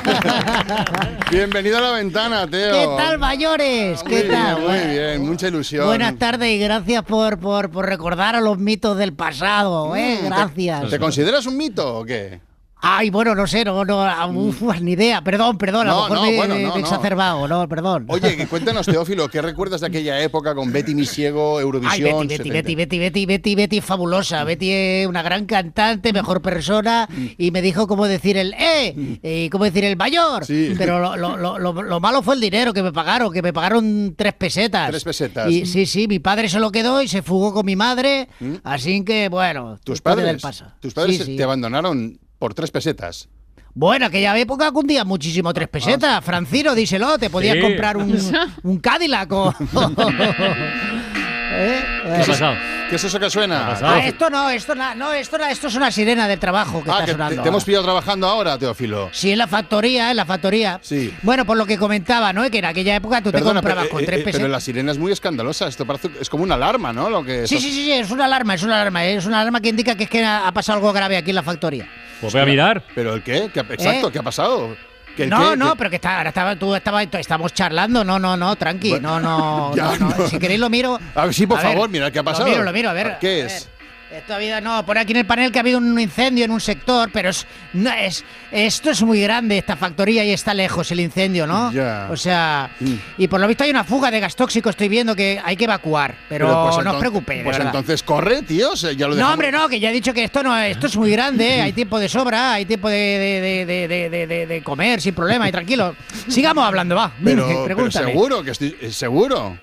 [1.31, 2.73] Bienvenido a la ventana, Teo.
[2.73, 4.03] ¿Qué tal, mayores?
[4.03, 4.57] ¿Qué Muy tal?
[4.61, 5.87] bien, muy bien, mucha ilusión.
[5.87, 10.12] Buenas tardes y gracias por, por, por recordar a los mitos del pasado, ¿eh?
[10.21, 10.91] ¿Te- Gracias.
[10.91, 12.41] ¿Te, consideras un mito o qué?
[12.85, 15.23] Ay, bueno, no sé, no, no, uf, ni idea.
[15.23, 18.07] Perdón, perdón, a No, lo mejor no, me, bueno, no, exacerbado, no, perdón.
[18.09, 22.27] Oye, que cuéntanos, Teófilo, ¿qué recuerdas de aquella época con Betty Misiego, Ay, Eurovisión?
[22.27, 22.53] Betty, Betty, 70?
[22.55, 24.43] Betty, Betty, Betty, Betty, Betty es fabulosa.
[24.43, 29.19] Betty es una gran cantante, mejor persona, y me dijo cómo decir el ¡eh!
[29.23, 30.45] y cómo decir el mayor.
[30.45, 30.75] Sí.
[30.77, 33.53] Pero lo, lo- lo- lo- lo malo fue el dinero que me pagaron, que me
[33.53, 34.91] pagaron tres pesetas.
[34.91, 35.49] Tres pesetas.
[35.49, 38.29] Y sí, sí, mi padre se lo quedó y se fugó con mi madre,
[38.65, 40.75] así que, bueno, ¿Tus padres, pasa.
[40.81, 41.37] tus padres Sí, sí.
[41.37, 43.29] te abandonaron por tres pesetas?
[43.73, 46.25] Bueno, aquella época cundía muchísimo tres pesetas.
[46.25, 47.61] Francino, díselo, te podías Sí.
[47.63, 48.19] comprar un,
[48.65, 49.55] un Cadillac o...
[51.55, 51.85] ¿Eh?
[52.17, 52.55] ¿Qué es eso-
[52.91, 53.75] ¿Qué es eso que suena?
[53.83, 57.05] Ah, esto no, esto no, no, esto es una sirena del trabajo que Ah, está
[57.07, 57.43] que sonando.
[57.43, 59.09] te hemos pillado trabajando ahora, Teófilo.
[59.13, 60.79] Sí, en la factoría, en la factoría.
[60.83, 61.15] Sí.
[61.23, 62.49] Bueno, por lo que comentaba, ¿no?
[62.51, 64.61] Que en aquella época tú Perdona, te comprabas pero, con eh, tres eh, pero la
[64.61, 65.69] sirena es muy escandalosa.
[65.69, 67.09] Esto parece, es como una alarma, ¿no?
[67.09, 69.61] Lo que Sí, sí, sí, sí, es una alarma, es una alarma, es una alarma
[69.61, 71.89] que indica que es que ha ha pasado algo grave aquí en la factoría.
[72.21, 72.83] Pues voy a mirar.
[72.95, 73.51] ¿Pero el qué?
[73.53, 74.13] ¿Qué ha- exacto, ¿Eh?
[74.13, 74.77] ¿qué ha pasado?
[75.17, 78.19] ¿Que el No, no, ¿Que- pero que está, ahora estaba, tú estabas, estamos charlando, no,
[78.19, 80.17] no, no, tranqui, no, no, Ya, no, no.
[80.17, 80.27] no.
[80.29, 80.99] Si queréis lo miro.
[81.15, 82.45] A ver, sí, por A ver, favor, mira, ¿qué ha pasado?
[82.47, 83.19] Lo miro, lo miro, a ver.
[83.21, 83.69] ¿Qué es?
[84.15, 86.51] Esto ha habido, no, pone aquí en el panel que ha habido un incendio en
[86.51, 90.91] un sector, pero es, no, es, esto es muy grande, esta factoría, y está lejos
[90.91, 91.73] el incendio, ¿no?
[91.73, 92.09] Ya.
[92.11, 92.95] O sea, Mm.
[93.19, 95.65] y por lo visto hay una fuga de gas tóxico, estoy viendo que hay que
[95.65, 97.73] evacuar, pero, pues no os preocupéis, Pues verdad.
[97.75, 98.75] entonces corre, tío.
[98.75, 101.11] ya lo No, hombre, no, que ya he dicho que esto no esto es muy
[101.11, 101.61] grande, ¿eh?
[101.63, 105.97] hay tiempo de sobra, hay tiempo de, de, de- de- comer sin problema y tranquilo.
[106.29, 107.13] Sigamos hablando, va.
[107.25, 109.57] Pero, pero seguro, que estoy, eh, seguro.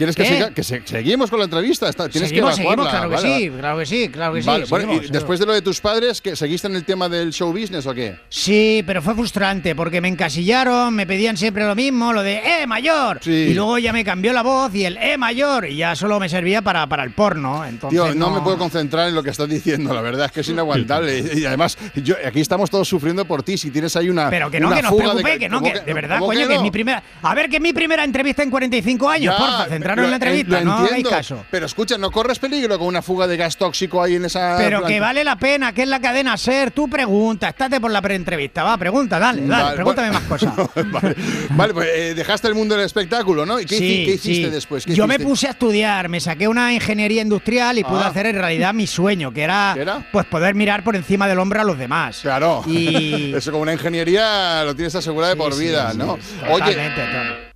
[0.00, 0.50] ¿Quieres que siga?
[0.50, 1.86] Que se- seguimos con la entrevista.
[1.86, 4.46] Está- tienes seguimos, que seguimos, claro que Vale, sí, claro que sí, claro que sí.
[4.48, 7.34] Bueno, seguimos, y después de lo de tus padres, que ¿seguiste en el tema del
[7.34, 8.16] show business o qué?
[8.30, 12.66] Sí, pero fue frustrante porque me encasillaron, me pedían siempre lo mismo, lo de ¡eh,
[12.66, 13.20] mayor!
[13.26, 15.66] Y luego ya me cambió la voz y el ¡eh, mayor!
[15.66, 17.62] Y ya solo me servía para, para el porno.
[17.66, 20.40] Entonces Tío, no, me puedo concentrar en lo que estás diciendo, la verdad es que
[20.40, 20.48] es
[20.88, 21.18] inaguantable.
[21.34, 23.58] Y además, yo, aquí estamos todos sufriendo por ti.
[23.58, 24.30] Si tienes ahí una.
[24.30, 26.48] Pero que no, que no os preocupéis, de, que no, ¿cómo que de verdad, coño,
[26.48, 27.02] que, es mi primera.
[27.20, 30.60] A ver, que es mi primera entrevista en 45 años, Ya, porfa, en la entrevista,
[30.60, 31.44] no entiendo, caso.
[31.50, 34.56] Pero escucha, no corres peligro con una fuga de gas tóxico ahí en esa.
[34.58, 36.70] Pero que vale la pena, que es la cadena ser.
[36.70, 40.20] Tú pregunta, estate por la preentrevista, va, pregunta, dale, dale, Vale, pregúntame bueno.
[40.20, 40.54] más cosas.
[40.92, 41.16] vale,
[41.50, 43.60] vale, pues eh, dejaste el mundo del espectáculo, ¿no?
[43.60, 44.50] ¿Y qué, qué hiciste sí.
[44.50, 44.84] después?
[44.84, 48.08] ¿Qué Yo me puse a estudiar, me saqué una ingeniería industrial y pude Ah.
[48.08, 51.64] hacer en realidad mi sueño, que era, pues poder mirar por encima del hombro a
[51.64, 52.20] los demás.
[52.22, 52.62] Claro.
[52.66, 56.16] Y Eso como una ingeniería lo tienes asegurado de por sí, vida, sí, ¿no?
[56.16, 57.49] sí, Oye, totalmente, totalmente.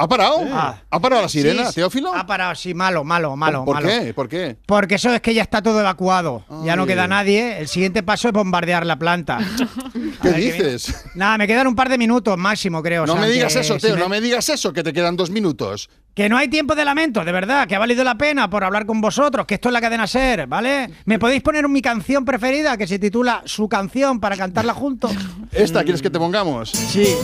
[0.00, 0.38] ¿Ha parado?
[0.52, 0.76] Ah.
[0.90, 1.74] ¿Ha parado la sirena, Sí.
[1.74, 2.14] Teófilo?
[2.14, 3.64] Ha parado, sí, malo, malo, malo.
[3.64, 3.88] ¿Por malo.
[3.88, 4.14] qué?
[4.14, 4.56] ¿Por qué?
[4.64, 6.44] Porque eso es que ya está todo evacuado.
[6.64, 7.58] Ya no queda nadie.
[7.58, 9.38] El siguiente paso es bombardear la planta.
[10.22, 11.04] ¿Qué dices?
[11.16, 13.06] Nada, me quedan un par de minutos máximo, creo.
[13.06, 14.84] No o sea, me digas que eso, si Teo, me- no me digas eso, que
[14.84, 15.90] te quedan dos minutos.
[16.14, 18.86] Que no hay tiempo de lamento, de verdad, que ha valido la pena por hablar
[18.86, 20.90] con vosotros, que esto es la cadena Ser, ¿vale?
[21.06, 25.10] ¿Me podéis poner mi canción preferida que se titula Su canción para cantarla juntos?
[25.52, 26.70] ¿Esta quieres que te pongamos?
[26.70, 27.14] Sí.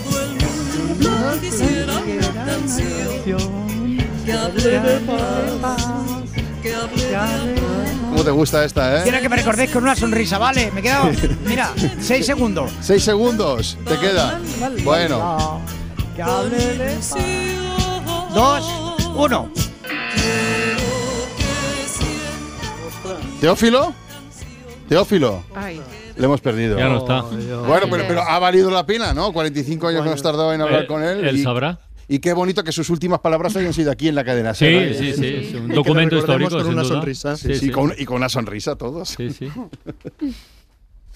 [8.11, 9.03] ¿Cómo te gusta esta, eh?
[9.03, 10.71] Quiero que me recordéis con una sonrisa, ¿vale?
[10.73, 11.11] Me he quedado,
[11.47, 12.71] mira, seis segundos.
[12.81, 14.41] Seis segundos, te queda.
[14.85, 15.61] Bueno,
[18.35, 18.65] Dos,
[19.17, 19.51] uno.
[23.41, 23.95] ¿Teófilo?
[24.89, 25.43] Teófilo.
[25.55, 25.81] Ay.
[26.17, 26.79] Le hemos perdido.
[26.79, 27.23] Ya no está.
[27.23, 29.33] Bueno, pero, pero ha valido la pena, ¿no?
[29.33, 31.25] 45 años nos tardado en hablar Eh, con él.
[31.27, 31.79] él y- sabrá.
[32.07, 34.53] Y qué bonito que sus últimas palabras hayan sido aquí en la cadena.
[34.53, 34.95] Sí, ¿eh?
[34.99, 37.37] sí, sí, es un documento histórico, sin duda.
[37.37, 37.71] Sí, Sí, sí, sí.
[37.71, 39.09] Con, y con una sonrisa todos.
[39.09, 39.49] Sí, sí.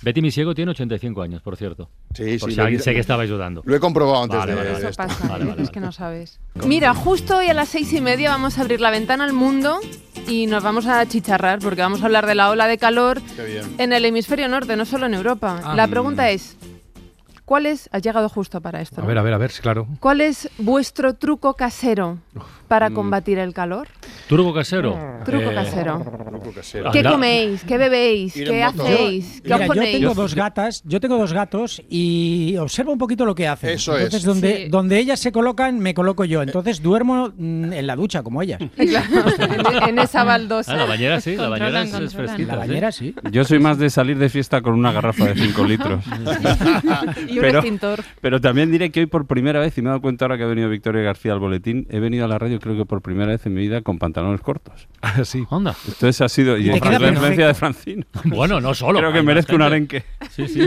[0.03, 1.91] Betty Misiego tiene 85 años, por cierto.
[2.15, 3.63] Sí, por sí, si alguien sé que estabais dudando.
[3.65, 5.03] Lo he comprobado antes Vale, de, vale, esto.
[5.03, 6.39] pasa, Vale, vale, es que no sabes.
[6.67, 9.79] Mira, justo hoy a las seis y media vamos a abrir la ventana al mundo
[10.29, 13.21] y nos vamos a chicharrar porque vamos a hablar de la ola de calor
[13.79, 15.61] en el hemisferio norte, no solo en Europa.
[15.65, 15.75] Ah.
[15.75, 16.57] La pregunta es,
[17.45, 19.09] ¿cuál es, has llegado justo para esto, A ¿no?
[19.09, 19.87] ver, a ver, a ver, claro.
[20.01, 22.19] ¿cuál es vuestro truco casero
[22.69, 22.95] para Mm.
[22.95, 23.89] combatir el calor?
[24.29, 24.97] Turco casero.
[25.25, 25.99] Truco Eh, casero.
[26.31, 26.91] Truco casero.
[26.93, 27.65] ¿Qué coméis?
[27.65, 28.35] ¿Qué bebéis?
[28.35, 29.41] ¿Qué hacéis?
[29.43, 33.25] ¿Qué Mira, os yo tengo dos gatas, yo tengo dos gatos y observo un poquito
[33.25, 33.71] lo que hacen.
[33.71, 34.05] Eso es.
[34.05, 34.69] Entonces, donde, Sí.
[34.69, 36.43] donde ellas se colocan, me coloco yo.
[36.43, 38.61] Entonces duermo mm, en la ducha, como ellas.
[38.77, 40.73] Claro, en, en esa baldosa.
[40.73, 42.57] Ah, la bañera sí, la bañera es, fresquita.
[42.57, 42.69] La sí.
[42.69, 43.15] bañera sí.
[43.33, 46.05] Yo soy más de salir de fiesta con una garrafa de 5 litros.
[47.29, 48.05] Y un pero, extintor.
[48.21, 50.45] pero también diré que hoy por primera vez, y me he dado cuenta ahora que
[50.45, 53.33] ha venido Victoria García al boletín, he venido a la radio creo que por primera
[53.33, 54.89] vez en mi vida con pantalones cortos.
[55.25, 55.45] sí.
[55.51, 55.75] Anda.
[55.87, 56.57] Entonces ha sido...
[56.59, 58.05] Y es la influencia de Francino.
[58.25, 58.99] Bueno, no solo.
[58.99, 60.05] Creo que merezco un arenque.
[60.31, 60.61] Sí, sí.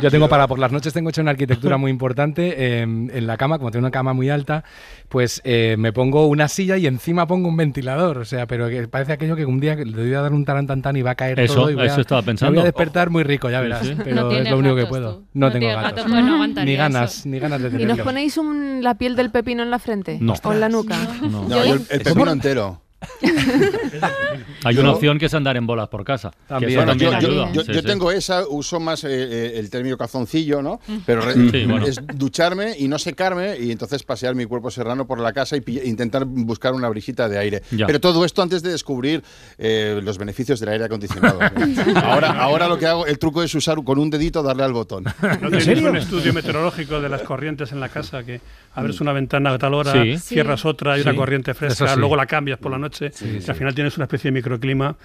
[0.00, 3.36] Yo tengo para por las noches tengo hecho una arquitectura muy importante eh, en la
[3.36, 4.64] cama, como tengo una cama muy alta,
[5.08, 8.88] pues eh, me pongo una silla y encima pongo un ventilador, o sea, pero que
[8.88, 11.38] parece aquello que un día le voy a dar un tan y va a caer
[11.40, 12.52] Eso, todo y voy a, eso estaba me pensando.
[12.52, 13.94] voy a despertar muy rico, ya Sí, verás, sí.
[14.02, 15.14] pero No es lo único que puedo.
[15.16, 15.24] tú.
[15.34, 15.82] No, No tengo gatos.
[15.82, 17.28] gatos, pues ni ganas, eso.
[17.28, 20.18] ni ganas de ¿Y nos ponéis un- la piel del pepino en la frente?
[20.20, 20.34] No.
[20.42, 20.96] ¿O en la nuca?
[21.22, 21.48] No.
[21.48, 22.81] No, yo el, el pepino entero.
[24.64, 26.30] Hay Yo- una opción que es andar en bolas por casa.
[26.46, 26.74] También.
[26.76, 27.52] Bueno, también yo, yo- ayuda.
[27.52, 27.86] yo- Sí, yo sí.
[27.86, 30.80] tengo esa, uso más eh, eh, el término calzoncillo, ¿no?
[31.06, 31.86] Pero re- Sí, bueno.
[31.86, 35.60] es ducharme y no secarme y entonces pasear mi cuerpo serrano por la casa y
[35.60, 37.62] pi- intentar buscar una brisita de aire.
[37.70, 37.86] Ya.
[37.86, 39.22] Pero todo esto antes de descubrir
[39.58, 41.40] eh, los beneficios del aire acondicionado.
[42.04, 45.04] ahora, ahora lo que hago, el truco es usar con un dedito darle al botón.
[45.40, 48.40] ¿No tenéis un estudio meteorológico de las corrientes en la casa que
[48.74, 50.18] abres una ventana a tal hora, Sí.
[50.18, 51.16] cierras otra, hay una Sí.
[51.16, 51.98] corriente fresca, sí.
[51.98, 54.96] luego la cambias por la noche y al final tienes una especie de microclima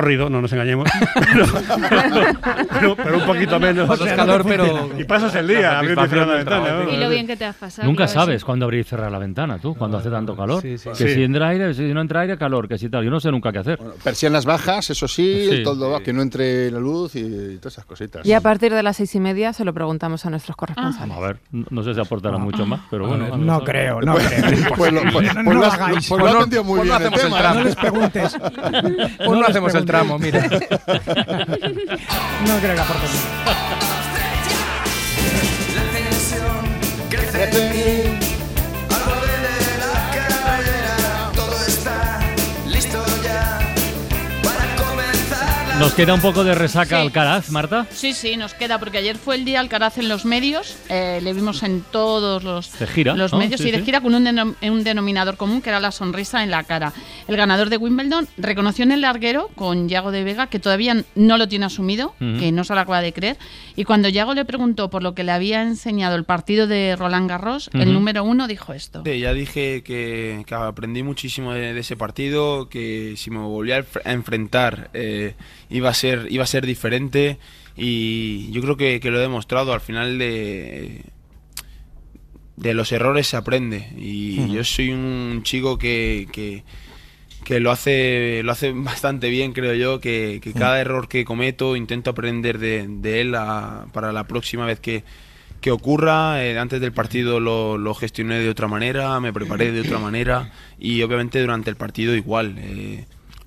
[0.00, 1.46] tórrido, no nos engañemos, pero,
[2.80, 3.88] pero- pero un poquito menos.
[3.88, 6.84] Pasas calor, pero- Y pasas el día abriendo y cerrando la ventana.
[6.84, 6.92] ¿no?
[6.92, 7.86] Y lo bien que te has pasado.
[7.88, 10.60] Nunca sabes cuándo abrir y cerrar la ventana, tú, cuando hace tanto calor.
[10.62, 10.90] Sí, sí.
[10.90, 11.14] Que Sí.
[11.14, 13.04] si entra aire, si no entra aire, calor, que si tal.
[13.04, 13.78] Yo no sé nunca qué hacer.
[14.02, 15.54] Persianas bajas, eso sí, Sí.
[15.56, 18.26] el toldo bajo, que no entre la luz y todas esas cositas.
[18.26, 21.16] Y a partir de las seis y media se lo preguntamos a nuestros corresponsales.
[21.16, 23.36] A ver, no no sé si aportará mucho más, pero bueno.
[23.36, 23.64] No sabe.
[23.64, 24.74] creo, no creo.
[24.76, 26.08] Pues lo, pues- No pues lo hagáis.
[26.08, 28.36] pues lo no- muy pues les preguntes.
[29.26, 29.85] Pues no hacemos el preguntes.
[29.86, 30.42] Tramo, mira.
[32.46, 33.26] No creo que aporte mucho.
[45.78, 47.86] Nos queda un poco de resaca Alcaraz, Marta.
[47.90, 51.34] Sí, sí, nos queda, porque ayer fue el día Alcaraz en los medios, eh, le
[51.34, 53.38] vimos en todos los, De gira, los ¿no?
[53.38, 53.84] medios Sí, y de sí.
[53.84, 56.94] gira con un, denom- un denominador común que era la sonrisa en la cara.
[57.28, 61.36] El ganador de Wimbledon reconoció en el larguero con Yago de Vega que todavía no
[61.36, 63.36] lo tiene asumido, que no se lo acaba de creer,
[63.76, 67.28] y cuando Yago le preguntó por lo que le había enseñado el partido de Roland
[67.28, 69.02] Garros, el número uno dijo esto.
[69.04, 73.84] Sí, ya dije que, que aprendí muchísimo de, de ese partido, que si me volvía
[74.06, 75.34] a enfrentar eh,
[75.70, 77.38] iba, a ser, iba a ser diferente.
[77.76, 79.72] Y yo creo que, que lo he demostrado.
[79.72, 81.02] Al final de,
[82.56, 83.88] de los errores se aprende.
[83.96, 84.54] Y Ujú.
[84.54, 86.64] yo soy un chico que, que,
[87.44, 91.76] que lo hace lo hace bastante bien creo yo que, que cada error que cometo
[91.76, 95.04] intento aprender de, de él a- para la próxima vez que,
[95.60, 96.42] que ocurra.
[96.44, 100.50] Eh, antes del partido lo, lo gestioné de otra manera me preparé de otra manera.
[100.78, 102.56] Y obviamente durante el partido igual.
[102.58, 103.04] Eh,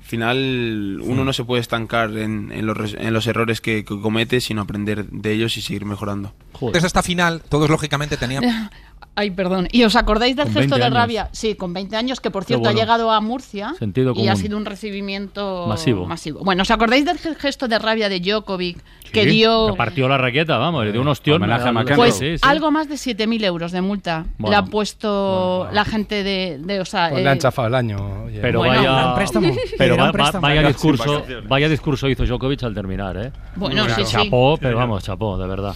[0.09, 4.41] final uno no se puede estancar en, en los, en los errores que, que comete,
[4.41, 6.33] sino aprender de ellos y seguir mejorando.
[6.73, 8.43] Desde esta final, todos lógicamente tenían.
[9.15, 9.67] Ay, perdón.
[9.71, 10.97] ¿Y os acordáis del Con gesto 20 de años.
[10.97, 11.29] rabia?
[11.33, 12.77] Sí, con 20 años, que por cierto bueno.
[12.77, 16.07] ha llegado a Murcia Sentido y ha sido un recibimiento Masivo.
[16.43, 18.77] Bueno, ¿os acordáis del ge- gesto de rabia de Djokovic
[19.11, 21.37] que Sí, dio que partió la raqueta, vamos, le dio un ostión.
[21.41, 21.97] Homenaje a McEnroe.
[21.97, 22.43] pues sí, sí.
[22.43, 24.51] algo más de 7.000 euros de multa Bueno.
[24.51, 27.75] le ha puesto la gente de, de o sea, Pues eh, le han chafado el
[27.75, 28.23] año.
[28.25, 28.39] oye.
[28.39, 29.51] Pero Bueno, vaya, préstamo.
[29.77, 30.41] pero va- préstamo.
[30.41, 33.31] vaya discurso, vaya discurso hizo Djokovic al terminar, ¿eh?
[33.55, 34.11] Bueno, sí, sí.
[34.13, 35.75] Chapó, pero vamos, chapó, de verdad.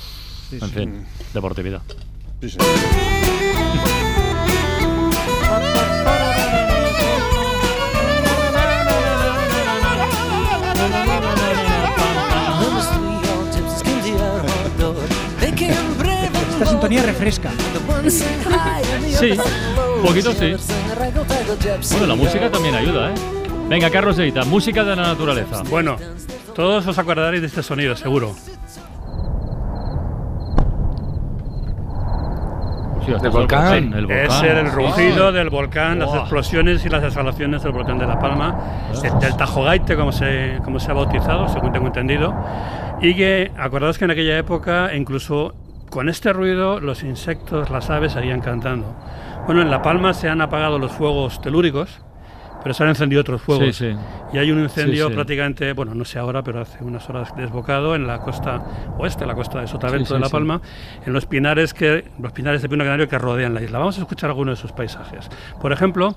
[0.51, 1.81] en fin, deportividad.
[2.43, 2.65] Esta
[16.65, 17.49] sintonía refresca.
[18.09, 18.25] Sí,
[19.31, 20.53] un poquito sí.
[21.91, 23.13] Bueno, la música también ayuda, ¿eh?
[23.69, 25.63] Venga, Carlos Edita, música de la naturaleza.
[25.63, 25.95] Bueno,
[26.53, 28.35] todos os acordaréis de este sonido, seguro.
[33.03, 33.93] Hostia, Del volcán.
[33.93, 34.25] el volcán.
[34.25, 38.55] Es el rugido del volcán, las explosiones y las exhalaciones del volcán de La Palma,
[39.03, 42.33] el- del Tajogaite, como se, como se ha bautizado, según tengo entendido.
[43.01, 45.53] Y que, acordaos que en aquella época, incluso
[45.89, 48.95] con este ruido, los insectos, las aves seguían cantando.
[49.45, 52.01] Bueno, en La Palma se han apagado los fuegos telúricos,
[52.63, 53.75] pero se han encendido otros fuegos.
[53.75, 53.95] Sí, sí.
[54.33, 55.15] Y hay un incendio Sí, sí.
[55.15, 58.63] prácticamente, bueno, no sé ahora, pero hace unas horas desbocado en la costa
[58.97, 60.31] oeste, la costa de Sotavento Sí, sí, de La sí.
[60.31, 60.61] Palma,
[61.05, 63.79] en los pinares que los pinares de pino canario que rodean la isla.
[63.79, 65.29] Vamos a escuchar algunos de sus paisajes.
[65.61, 66.15] Por ejemplo,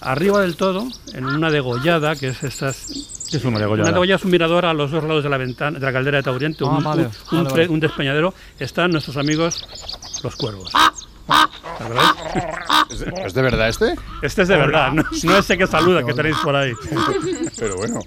[0.00, 3.88] arriba del todo, en una degollada, que es estas es una degollada?
[3.88, 6.18] Una degollada es un mirador a los dos lados de la ventana de la caldera
[6.18, 7.54] de Tauriente, Ah, un, vale, un- vale, un vale.
[7.54, 8.34] pre- un despeñadero.
[8.58, 9.64] Están nuestros amigos
[10.22, 10.72] los cuervos.
[12.90, 13.94] ¿Es de, es de verdad este?
[14.22, 16.72] Este es de verdad, no, no ese que saluda que tenéis por ahí.
[17.58, 18.00] Pero bueno.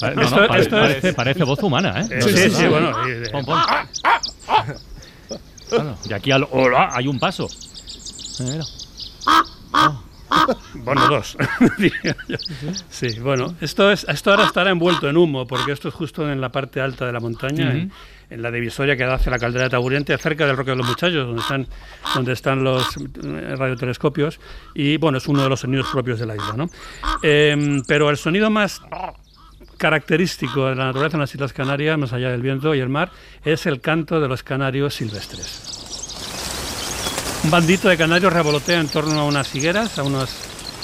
[0.00, 2.20] No, no, Esto- pare- esto es- parece, parece voz humana, ¿eh?
[2.22, 3.58] Sí, sí, bueno, y de- Pon, pon.
[5.68, 7.48] Claro, y aquí al hola hay un paso.
[8.40, 8.64] Mira.
[10.74, 11.36] Bueno, dos.
[12.88, 16.40] sí, bueno, esto, es, esto ahora estará envuelto en humo, porque esto es justo en
[16.40, 17.90] la parte alta de la montaña, en,
[18.30, 21.26] la divisoria que da hacia la caldera de Taburiente, cerca del Roque de los Muchachos,
[21.26, 21.66] donde están,
[22.14, 24.40] donde están los eh, radiotelescopios,
[24.74, 26.70] y bueno, es uno de los sonidos propios de la isla, ¿no?
[27.22, 28.80] Em, pero el sonido más
[29.76, 33.10] característico de la naturaleza en las Islas Canarias, más allá del viento y el mar,
[33.44, 35.81] es el canto de los canarios silvestres.
[37.44, 40.30] Un bandito de canarios revolotea en torno a unas higueras, a unos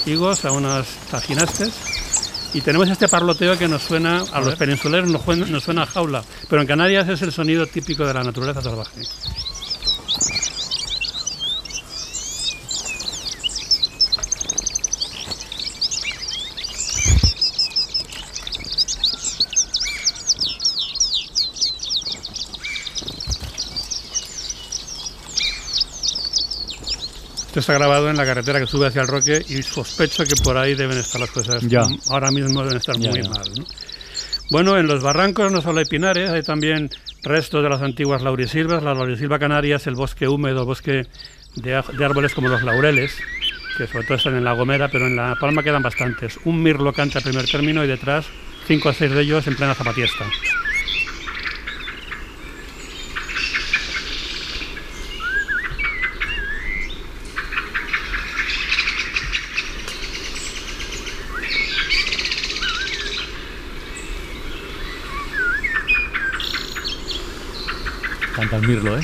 [0.05, 1.73] higos, a unos taginastes.
[2.53, 4.57] Y tenemos este parloteo que nos suena, a, los ver.
[4.57, 8.13] peninsuleros nos, juen- nos suena a jaula, pero en Canarias es el sonido típico de
[8.13, 9.01] la naturaleza salvaje.
[27.59, 30.57] Esto está grabado en la carretera que sube hacia el Roque y sospecho que por
[30.57, 31.61] ahí deben estar las cosas.
[31.63, 31.85] Ya.
[32.09, 33.29] Ahora mismo deben estar Ya, muy ya.
[33.29, 33.43] mal.
[33.57, 33.65] ¿no?
[34.49, 36.89] Bueno, en los barrancos no solo hay pinares, hay también
[37.21, 38.81] restos de las antiguas laurisilvas.
[38.81, 41.07] La laurisilva canaria es el bosque húmedo, bosque
[41.57, 43.13] de, árboles como los laureles,
[43.77, 46.39] que sobre todo están en La Gomera, pero en La Palma quedan bastantes.
[46.45, 48.25] Un mirlo canta primer término y detrás
[48.67, 50.23] cinco o seis de ellos en plena zapatiesta.
[68.51, 69.01] El mirlo, ¿eh?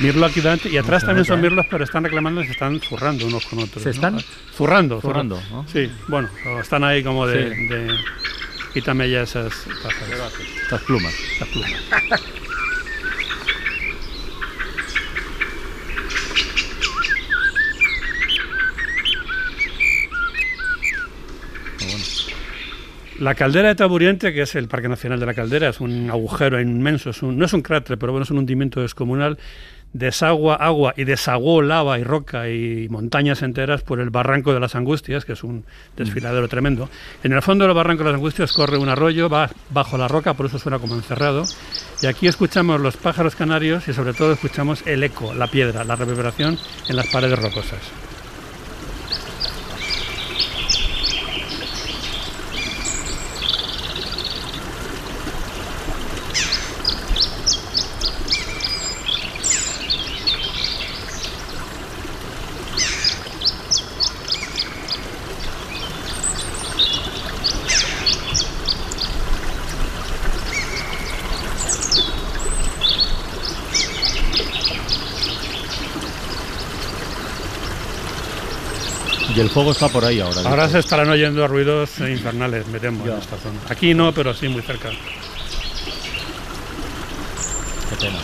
[0.00, 1.42] Mirlo aquí delante y atrás también nota, son ¿eh?
[1.42, 3.82] mirlos, pero están reclamando y se están zurrando unos con otros.
[3.82, 3.94] ¿Se ¿no?
[3.94, 4.20] están?
[4.56, 5.00] Zurrando.
[5.00, 5.66] Zurrando, zurra- ¿no?
[5.72, 6.28] Sí, bueno,
[6.60, 7.54] están ahí como de...
[7.54, 7.66] Sí.
[7.68, 7.96] de-
[8.74, 9.52] quítame ya esas.
[9.66, 11.12] Estas plumas.
[11.32, 11.72] Estas plumas.
[23.22, 26.60] La caldera de Taburiente, que es el Parque Nacional de la Caldera, es un agujero
[26.60, 29.38] inmenso, no es un cráter, pero bueno, es un hundimiento descomunal.
[29.92, 34.74] Desagua agua y desaguó lava y roca y montañas enteras por el Barranco de las
[34.74, 35.64] Angustias, que es un
[35.96, 36.88] desfiladero tremendo.
[37.22, 40.34] En el fondo del Barranco de las Angustias corre un arroyo, va bajo la roca,
[40.34, 41.44] por eso suena como encerrado.
[42.02, 45.94] Y aquí escuchamos los pájaros canarios y sobre todo escuchamos el eco, la piedra, la
[45.94, 46.58] reverberación
[46.88, 48.01] en las paredes rocosas.
[79.42, 80.40] El fuego está por ahí ahora.
[80.44, 83.58] Ahora se estarán oyendo ruidos infernales, me temo, en esta zona.
[83.68, 84.90] Aquí no, pero sí muy cerca.
[87.90, 88.18] Qué pena.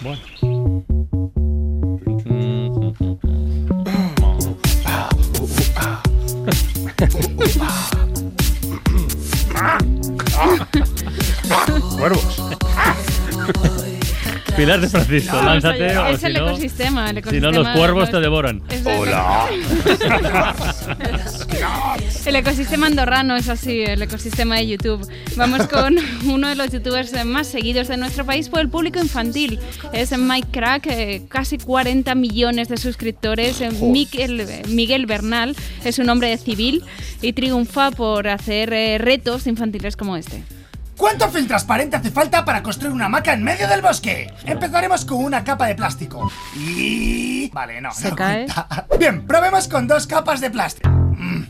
[0.00, 0.22] Bueno.
[11.98, 12.24] Cuervos.
[14.56, 15.96] Pilar de Francisco, No, lánzate.
[15.98, 18.60] o es si el no- ecosistema, el Si no, los ecosistema cuervos te devoran.
[18.68, 19.08] Es el-
[22.26, 25.08] El ecosistema andorrano es así, el ecosistema de YouTube.
[25.36, 25.96] Vamos con
[26.26, 29.60] uno de los youtubers eh, más seguidos de nuestro país por el público infantil.
[29.92, 33.60] Es Mike Crack, eh, casi 40 millones de suscriptores.
[33.60, 36.82] Eh, Miguel, Miguel Bernal es un hombre de civil
[37.22, 40.42] y triunfa por hacer eh, retos infantiles como este.
[40.98, 44.34] ¿Cuánto film transparente hace falta para construir una hamaca en medio del bosque?
[44.44, 46.30] Empezaremos con una capa de plástico.
[46.56, 47.48] Y...
[47.52, 48.46] Vale, no, ¿Se no cae?
[48.46, 48.86] cuenta.
[48.98, 50.88] Bien, probemos con dos capas de plástico.
[50.90, 51.44] Mm.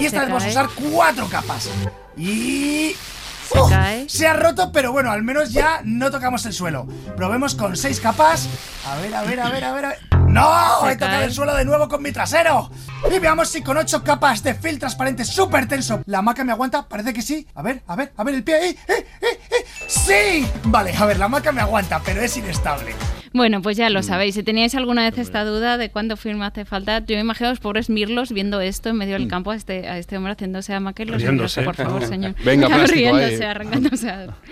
[0.00, 1.68] Y esta ¿Se vez vamos a usar cuatro capas.
[2.16, 2.96] Y...
[3.54, 3.70] ¿Se ¡Uf!
[3.70, 4.08] cae?
[4.08, 6.86] Se ha roto, pero bueno, al menos ya no tocamos el suelo.
[7.16, 8.48] Probemos con seis capas.
[8.86, 9.84] A ver, a ver, a ver, a ver.
[9.84, 9.98] a ver.
[10.26, 10.80] ¡No!
[10.82, 11.24] Se He tocado cae.
[11.26, 12.70] el suelo de nuevo con mi trasero.
[13.14, 16.88] Y veamos si con ocho capas de film transparente súper tenso la hamaca me aguanta.
[16.88, 17.46] Parece que sí.
[17.54, 18.70] A ver, a ver, a ver el pie ahí.
[18.88, 19.64] ¡Eh, eh, eh!
[19.86, 20.48] ¡Sí!
[20.64, 22.94] Vale, a ver, la hamaca me aguanta, pero es inestable.
[23.34, 24.04] Bueno, pues ya lo Mm.
[24.04, 24.36] sabéis.
[24.36, 27.50] Si teníais alguna vez esta duda de cuánto film hace falta, yo me imagino a
[27.50, 30.72] los pobres mirlos viendo esto en medio del campo a este, a este hombre haciéndose
[30.72, 31.20] a maquelos.
[31.20, 31.62] Riéndose.
[31.62, 32.36] Por favor, señor.
[32.44, 33.50] Venga, plástico Riéndose, ahí.
[33.50, 34.08] arrancándose.
[34.08, 34.36] a-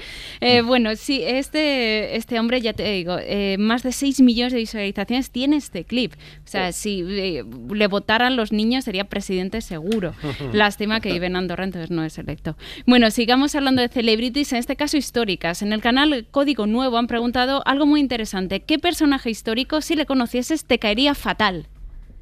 [0.44, 4.58] Eh, bueno, sí, este, este hombre, ya te digo, eh, más de 6 millones de
[4.58, 6.14] visualizaciones tiene este clip.
[6.44, 10.14] O sea, si eh, le votaran los niños sería presidente seguro.
[10.52, 12.56] Lástima que vive en Andorra, entonces no es electo.
[12.86, 15.62] Bueno, sigamos hablando de celebrities, en este caso históricas.
[15.62, 18.62] En el canal Código Nuevo han preguntado algo muy interesante.
[18.62, 21.66] ¿Qué personaje histórico, si le conocieses, te caería fatal?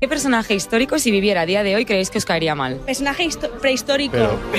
[0.00, 2.76] ¿Qué personaje histórico, si viviera a día de hoy, creéis que os caería mal?
[2.86, 4.16] Personaje histo- prehistórico.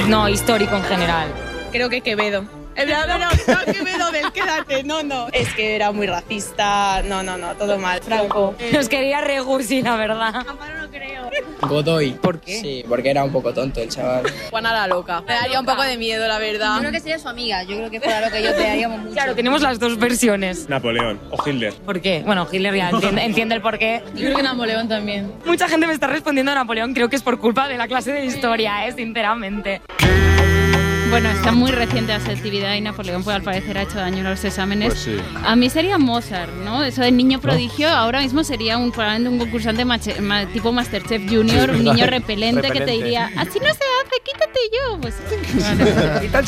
[0.07, 1.27] No, histórico en general.
[1.71, 2.60] Creo que Quevedo.
[2.77, 5.27] No, no, no, no, Quevedo del quédate, no, no.
[5.31, 8.01] Es que era muy racista, no, no, no, todo mal.
[8.01, 8.55] Franco.
[8.77, 10.45] Os quería Regusi, la verdad.
[11.61, 12.11] Godoy.
[12.13, 12.59] ¿Por qué?
[12.59, 14.23] Sí, porque era un poco tonto el chaval.
[14.49, 15.21] Juana la loca.
[15.21, 16.75] Me daría un poco de miedo, la verdad.
[16.75, 18.99] Yo creo que sería su amiga, yo creo que fuera lo que yo te haríamos
[18.99, 19.13] mucho.
[19.13, 20.67] Claro, tenemos las dos versiones.
[20.69, 21.73] Napoleón o Hitler.
[21.73, 22.23] ¿Por qué?
[22.25, 24.03] Bueno, Hitler ya entiende, entiende el porqué.
[24.15, 25.33] Yo creo que Napoleón también.
[25.45, 28.11] Mucha gente me está respondiendo a Napoleón, creo que es por culpa de la clase
[28.11, 28.93] de historia, ¿eh?
[28.93, 29.81] sinceramente.
[31.11, 34.29] Bueno, está muy reciente la selectividad y Napoleón, pues al parecer ha hecho daño a
[34.29, 34.87] los exámenes.
[34.93, 35.17] Pues sí.
[35.45, 36.83] A mí sería Mozart, ¿no?
[36.85, 41.29] Eso de niño prodigio, ahora mismo sería un, probablemente un concursante mache- ma- tipo Masterchef
[41.29, 43.03] Junior, un niño repelente, que te Repelente.
[43.03, 45.01] diría, así no se hace, quítate yo.
[45.01, 45.15] Pues.
[46.23, 46.47] ¿Y tal?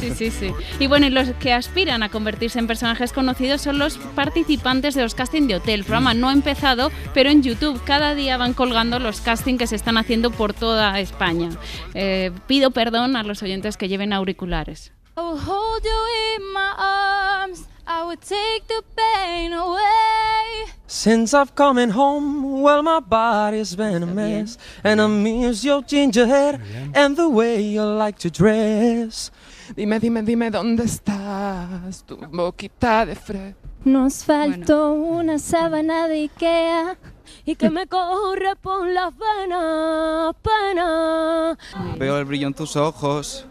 [0.00, 0.52] Sí, sí, sí.
[0.80, 5.02] Y bueno, y los que aspiran a convertirse en personajes conocidos son los participantes de
[5.02, 5.74] los castings de hotel.
[5.80, 9.66] El programa no ha empezado, pero en YouTube cada día van colgando los castings que
[9.68, 11.48] se están haciendo por toda España.
[11.94, 14.92] Eh, pido perdón a los oyentes que lleven auriculares.
[15.16, 17.68] I will hold you in my arms.
[17.86, 20.72] I would take the pain away.
[20.86, 24.56] Since I've coming home, well, my body's been a mess.
[24.82, 26.60] And I miss your ginger hair
[26.94, 29.30] and the way you like to dress.
[29.76, 33.58] Dime, dime, dime dónde estás, tu boquita de fresco.
[33.84, 36.96] Nos faltó una sábana de Ikea
[37.44, 41.58] y que me corre por las venas, pena.
[41.98, 43.46] Veo el brillo en tus ojos.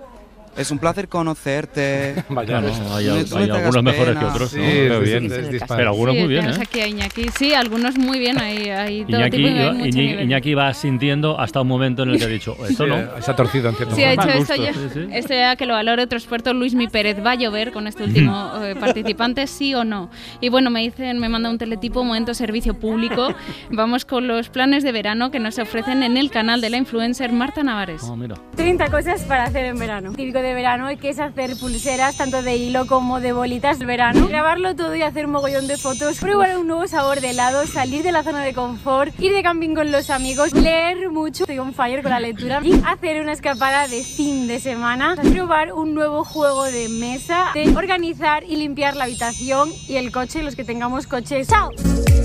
[0.57, 2.23] Es un placer conocerte.
[2.29, 4.63] Vaya, no, hay, No- hay algunos mejores que otros, Sí, ¿no?
[4.65, 5.29] Pero bien.
[5.29, 5.65] sí, sí.
[5.67, 6.53] Pero algunos Sí, muy bien, ¿eh?
[6.61, 7.25] aquí a Iñaki.
[7.37, 8.37] Sí, algunos muy bien.
[8.39, 10.23] Hay, hay todo Iñaki, tipo y hay nivel.
[10.25, 13.21] Iñaki va sintiendo hasta un momento en el que ha dicho, esto Sí, no.
[13.21, 14.27] se ha torcido en cierto Sí, ha modo.
[14.29, 14.99] hecho esto ya, gusto.
[15.11, 17.17] esto ya que lo valore otro experto, Luis Mi Pérez.
[17.25, 20.09] ¿Va a llover con este último eh, participante, sí o no?
[20.41, 23.33] Y bueno, me dicen, me manda un teletipo, momento servicio público.
[23.71, 27.31] Vamos con los planes de verano que nos ofrecen en el canal de la influencer
[27.31, 28.03] Marta Navares.
[28.03, 28.35] Oh, mira.
[28.57, 30.11] 30 cosas para hacer en verano.
[30.11, 34.27] Típico de verano que es hacer pulseras tanto de hilo como de bolitas de verano.
[34.27, 36.19] Grabarlo todo y hacer un mogollón de fotos.
[36.19, 39.75] Probar un nuevo sabor de helado, salir de la zona de confort, ir de camping
[39.75, 43.87] con los amigos, leer mucho, estoy on fire con la lectura y hacer una escapada
[43.87, 45.15] de fin de semana.
[45.15, 50.43] Probar un nuevo juego de mesa, de organizar y limpiar la habitación y el coche,
[50.43, 51.47] los que tengamos coches.
[51.47, 51.71] ¡Chao!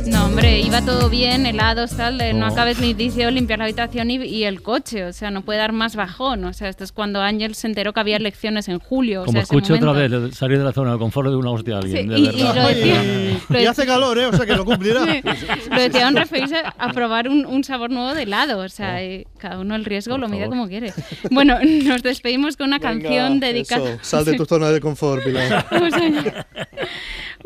[0.07, 4.09] No, hombre, iba todo bien, helados, tal, de no, acabes ni dicio limpiar la habitación
[4.11, 6.93] y, y el coche, o sea, no puede dar más bajón, o sea, esto es
[6.93, 9.23] cuando Ángel se enteró que había elecciones en julio.
[9.23, 11.37] o Como sea, ese escucho otra vez de salir de la zona de confort de
[11.37, 13.03] una hostia a alguien, Sí, de y- y lo decía-
[13.49, 14.27] lo Y hace calor, ¿eh?
[14.27, 15.05] O sea que lo cumplirá.
[15.05, 15.21] Sí,
[15.71, 18.59] Lo decía en referirse a probar un, un sabor nuevo de helado.
[18.61, 20.57] O sea, eh, cada uno el riesgo lo mide favor.
[20.57, 20.93] como quiere.
[21.31, 23.91] Bueno, nos despedimos con una canción dedicada.
[23.91, 25.67] Eso, sal de tu zona de confort, Pilar.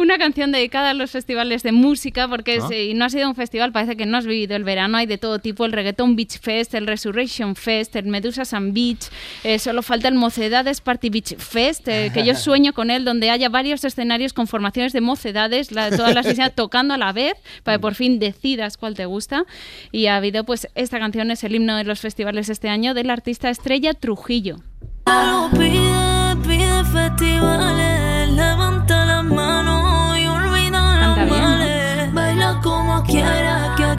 [0.01, 2.69] Una canción dedicada a los festivales de música, porque Ah.
[2.69, 4.97] si no ha sido un festival, parece que no has vivido el verano.
[4.97, 9.11] Hay de todo tipo: el Reggaeton Beach Fest, el Resurrection Fest, el Medusa Sun Beach.
[9.45, 13.29] eh, solo falta el Mocedades Party Beach Fest, eh, que yo sueño con él, donde
[13.29, 17.35] haya varios escenarios con formaciones de mocedades, la- todas las islas tocando a la vez,
[17.63, 19.45] para que por fin decidas cuál te gusta.
[19.93, 23.11] Y ha habido, pues, esta canción es el himno de los festivales este año del
[23.11, 24.57] artista Estrella Trujillo.
[25.53, 27.90] Pide, pide festivales,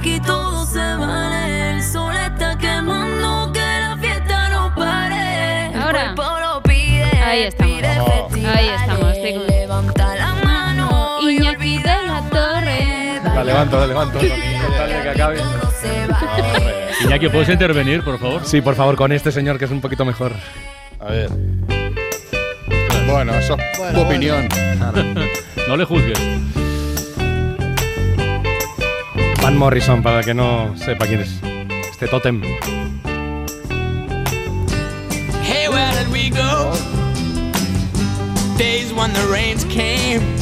[0.02, 1.72] aquí todo se vale.
[1.78, 5.68] El sol está quemando, que la fiesta no pare.
[5.68, 6.16] El Ahora.
[6.16, 7.76] cuerpo lo pide, Ahí estamos.
[7.78, 8.58] pide festivales.
[8.58, 9.14] Ahí estamos.
[9.14, 9.44] digo.
[9.48, 13.22] Levanta la mano y Iñaki de la Torre.
[13.36, 14.18] La levanto, la levanto.
[14.20, 15.40] Dale, que acabe.
[17.06, 18.42] Iñaki, ¿puedes intervenir, por favor?
[18.44, 20.34] Sí, por favor, con este señor que es un poquito mejor.
[21.00, 21.30] A ver.
[23.08, 24.48] Bueno, eso es Bueno, tu opinión.
[25.68, 26.20] No le juzgues.
[29.52, 31.40] Van Morrison, para el que no sepa quién es.
[31.92, 32.42] Este tótem.
[35.44, 36.72] Hey, where did we go?
[38.58, 40.41] Days when the rains came.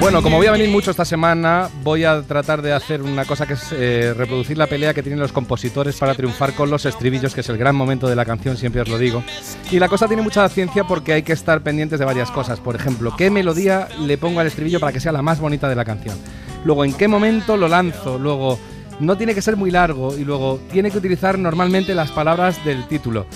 [0.00, 3.46] Bueno, como voy a venir mucho esta semana, voy a tratar de hacer una cosa
[3.46, 7.34] que es eh, reproducir la pelea que tienen los compositores para triunfar con los estribillos,
[7.34, 9.24] que es el gran momento de la canción, siempre os lo digo.
[9.70, 12.60] Y la cosa tiene mucha ciencia porque hay que estar pendientes de varias cosas.
[12.60, 15.74] Por ejemplo, qué melodía le pongo al estribillo para que sea la más bonita de
[15.74, 16.16] la canción.
[16.64, 18.18] Luego, en qué momento lo lanzo.
[18.18, 18.58] Luego,
[19.00, 22.86] no tiene que ser muy largo y luego tiene que utilizar normalmente las palabras del
[22.88, 23.26] título.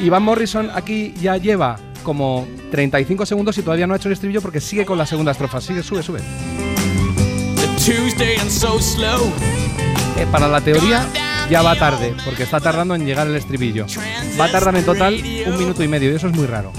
[0.00, 4.12] Y Van Morrison aquí ya lleva como 35 segundos y todavía no ha hecho el
[4.12, 5.60] estribillo porque sigue con la segunda estrofa.
[5.60, 6.20] Sigue, sube, sube.
[7.84, 9.32] Tuesday and so slow.
[10.18, 11.06] Eh, para la teoría
[11.50, 13.86] ya va tarde, porque está tardando en llegar el estribillo.
[14.38, 16.72] Va a tardar en total un minuto y medio y eso es muy raro.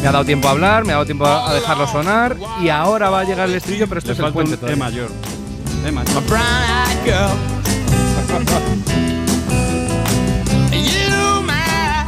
[0.00, 3.10] Me ha dado tiempo a hablar, me ha dado tiempo a dejarlo sonar y ahora
[3.10, 4.76] va a llegar el estribillo, pero este Le es el puente un todavía.
[4.76, 5.35] E mayor.
[5.92, 6.04] My
[7.04, 7.30] girl.
[10.72, 12.04] You, my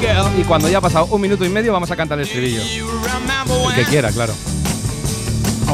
[0.00, 0.40] girl.
[0.40, 2.62] Y cuando ya ha pasado un minuto y medio vamos a cantar el estribillo.
[2.62, 4.34] El que quiera, claro.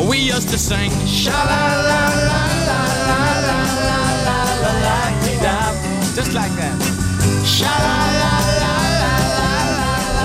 [0.09, 0.91] we used to sing?
[1.07, 3.59] Sha la la la la la la la
[4.25, 4.95] la la la
[5.43, 6.88] la Just like that.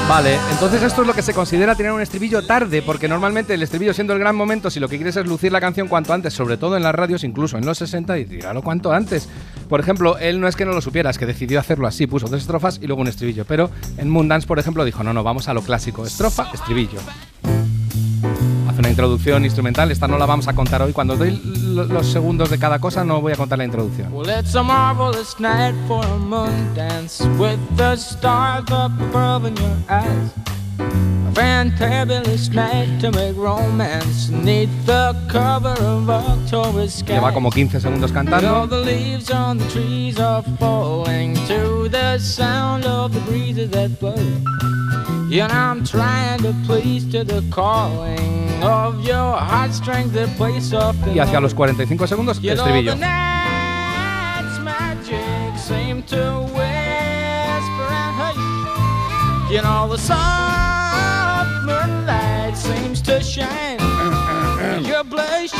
[0.08, 3.64] Vale, entonces esto es lo que se considera tener un estribillo tarde, porque normalmente el
[3.64, 6.34] estribillo siendo el gran momento, si lo que quieres es lucir la canción cuanto antes,
[6.34, 9.28] sobre todo en las radios, incluso en los 60, y tirarlo cuanto antes.
[9.70, 12.28] Por ejemplo, él no es que no lo supiera, es que decidió hacerlo así, puso
[12.28, 13.46] dos estrofas y luego un estribillo.
[13.46, 17.00] Pero en Moondance, por ejemplo, dijo, no, no, vamos a lo clásico, estrofa, estribillo.
[18.74, 20.94] Hace una introducción instrumental, esta no la vamos a contar hoy.
[20.94, 24.12] Cuando doy lo- los segundos de cada cosa, no voy a contar la introducción.
[24.12, 29.56] Well, it's a marvelous night for a moon dance with the stars up above in
[29.58, 30.32] your eyes.
[30.80, 37.14] A fantabulous night to make romance neath the cover of October sky.
[37.14, 38.68] Lleva como 15 segundos All cantando.
[38.68, 44.16] the leaves on the trees are falling to the sound of the breezes that blow.
[45.32, 51.20] And I'm trying to please to the calling of your heartstrings that play soft Y
[51.20, 52.92] hacia los 45 segundos, You know estribillo.
[52.92, 59.52] the night's magic seem to whisper and hush.
[59.52, 63.80] You know the soft moonlight seems to shine.
[64.86, 65.52] Your blush.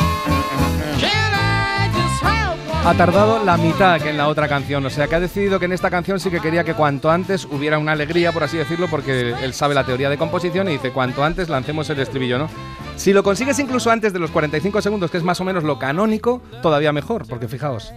[2.86, 5.64] Ha tardado la mitad que en la otra canción, o sea que ha decidido que
[5.64, 8.88] en esta canción sí que quería que cuanto antes hubiera una alegría, por así decirlo,
[8.90, 12.50] porque él sabe la teoría de composición y dice cuanto antes lancemos el estribillo, ¿no?
[12.96, 15.78] Si lo consigues incluso antes de los 45 segundos, que es más o menos lo
[15.78, 17.94] canónico, todavía mejor, porque fijaos,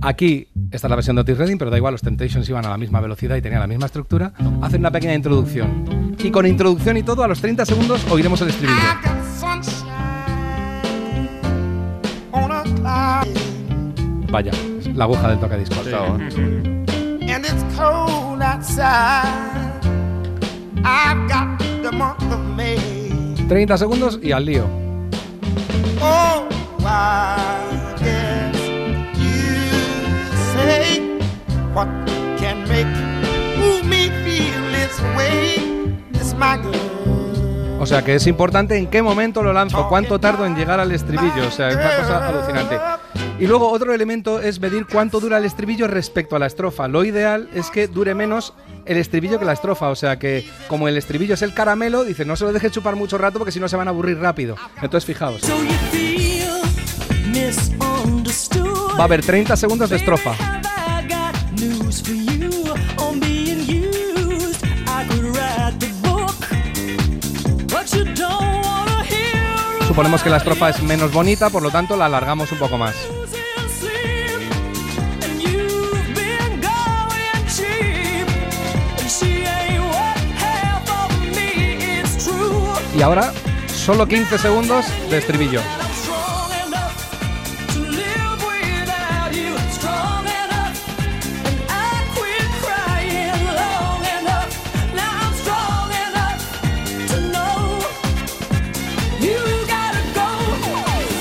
[0.00, 2.78] aquí está la versión de Otis Redding, pero da igual, los Temptations iban a la
[2.78, 6.16] misma velocidad y tenían la misma estructura, hacen una pequeña introducción.
[6.18, 8.80] Y con introducción y todo, a los 30 segundos oiremos el estribillo.
[14.30, 14.52] Vaya,
[14.94, 15.84] la aguja del tocadiscos.
[15.84, 15.92] Sí.
[17.30, 17.64] And it's
[23.48, 24.66] 30 segundos y al lío.
[37.80, 40.92] O sea que es importante en qué momento lo lanzo, cuánto tardo en llegar al
[40.92, 41.48] estribillo.
[41.48, 42.78] O sea, es una cosa alucinante.
[43.40, 46.88] Y luego otro elemento es medir cuánto dura el estribillo respecto a la estrofa.
[46.88, 48.52] Lo ideal es que dure menos
[48.84, 49.88] el estribillo que la estrofa.
[49.88, 52.96] O sea que como el estribillo es el caramelo, dice no se lo deje chupar
[52.96, 54.56] mucho rato porque si no se van a aburrir rápido.
[54.82, 55.40] Entonces fijaos.
[58.98, 60.34] Va a haber 30 segundos de estrofa.
[69.88, 72.94] Suponemos que la estrofa es menos bonita, por lo tanto la alargamos un poco más.
[83.00, 83.32] Y ahora
[83.66, 85.62] solo 15 segundos de estribillo.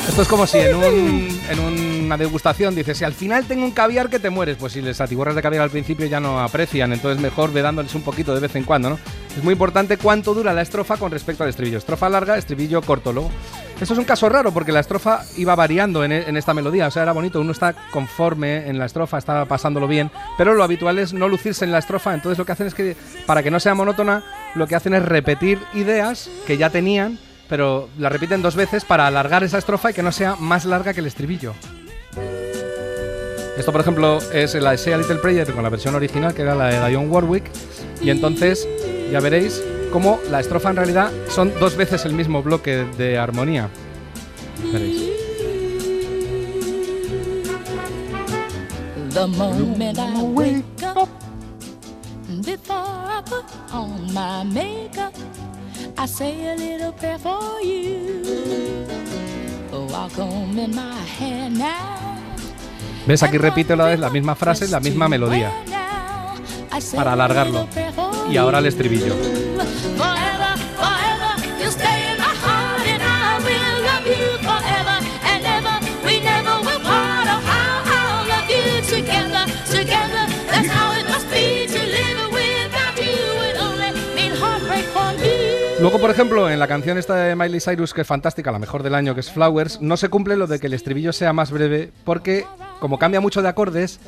[0.10, 4.10] Esto es como si en, un, una degustación dices, si al final tengo un caviar
[4.10, 7.22] que te mueres, pues si les atiborras de caviar al principio ya no aprecian, entonces
[7.22, 8.99] mejor ve dándoles un poquito de vez en cuando, ¿no?
[9.38, 11.78] Es muy importante cuánto dura la estrofa con respecto al estribillo.
[11.78, 13.14] Estrofa larga, estribillo corto.
[13.14, 13.30] Luego,
[13.80, 16.91] esto es un caso raro porque la estrofa iba variando en, en esta melodía, o
[16.91, 20.97] sea, era bonito, uno está conforme en la estrofa, está pasándolo bien, pero lo habitual
[20.97, 22.97] es no lucirse en la estrofa, entonces lo que hacen es que,
[23.28, 24.24] para que no sea monótona,
[24.55, 29.05] lo que hacen es repetir ideas que ya tenían, pero la repiten dos veces para
[29.05, 31.53] alargar esa estrofa y que no sea más larga que el estribillo.
[33.57, 36.43] Esto, por ejemplo, es la de Say a Little Prayer con la versión original, que
[36.43, 37.43] era la de Dionne Warwick.
[38.01, 38.68] Y entonces
[39.12, 43.70] ya veréis cómo la estrofa en realidad son dos veces el mismo bloque de armonía.
[44.72, 45.10] Veréis.
[63.06, 63.24] ¿Ves?
[63.24, 65.52] Aquí repite la vez la misma frase, la misma melodía.
[66.96, 67.68] Para alargarlo.
[68.32, 69.16] Y ahora el estribillo.
[85.82, 88.84] Luego, por ejemplo, en la canción esta de Miley Cyrus, que es fantástica, la mejor
[88.84, 91.52] del año, que es Flowers, no se cumple lo de que el estribillo sea más
[91.52, 92.46] breve, porque
[92.82, 94.02] como cambia mucho de acordes,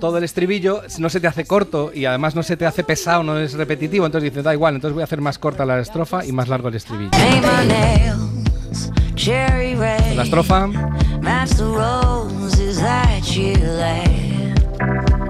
[0.00, 3.22] todo el estribillo no se te hace corto y además no se te hace pesado,
[3.24, 6.24] no es repetitivo, entonces dices, da igual, entonces voy a hacer más corta la estrofa
[6.24, 7.10] y más largo el estribillo.
[10.16, 10.66] La estrofa.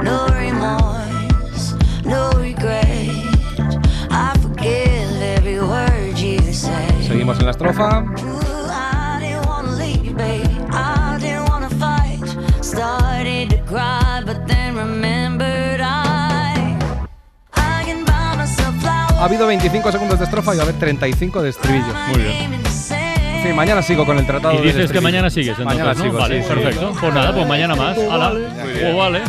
[0.03, 1.75] No remorse,
[2.05, 2.88] no regret.
[17.85, 19.13] Can buy myself flowers.
[19.21, 21.95] ha habido 25 segundos de estrofa y va a haber 35 de estribillo.
[22.09, 22.55] Muy bien.
[22.55, 25.95] En fin, mañana sigo con el tratado Y del dices que mañana sigues, entonces, Mañana
[25.95, 26.03] ¿no?
[26.03, 26.55] sigo, vale, sí, sí.
[26.55, 26.93] perfecto.
[27.01, 27.97] Pues nada, pues mañana más.
[27.97, 28.33] Hala.
[28.33, 29.23] Pues vale.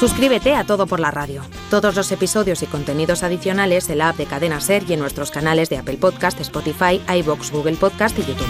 [0.00, 1.42] Suscríbete a Todo por la Radio.
[1.68, 5.30] Todos los episodios y contenidos adicionales en la app de Cadena Ser y en nuestros
[5.30, 8.48] canales de Apple Podcast, Spotify, iBox, Google Podcast y YouTube.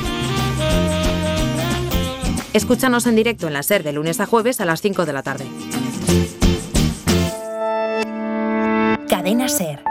[2.52, 5.24] Escúchanos en directo en la Ser de lunes a jueves a las 5 de la
[5.24, 5.46] tarde.
[9.08, 9.82] Cadena Ser.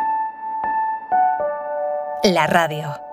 [2.24, 3.09] La radio.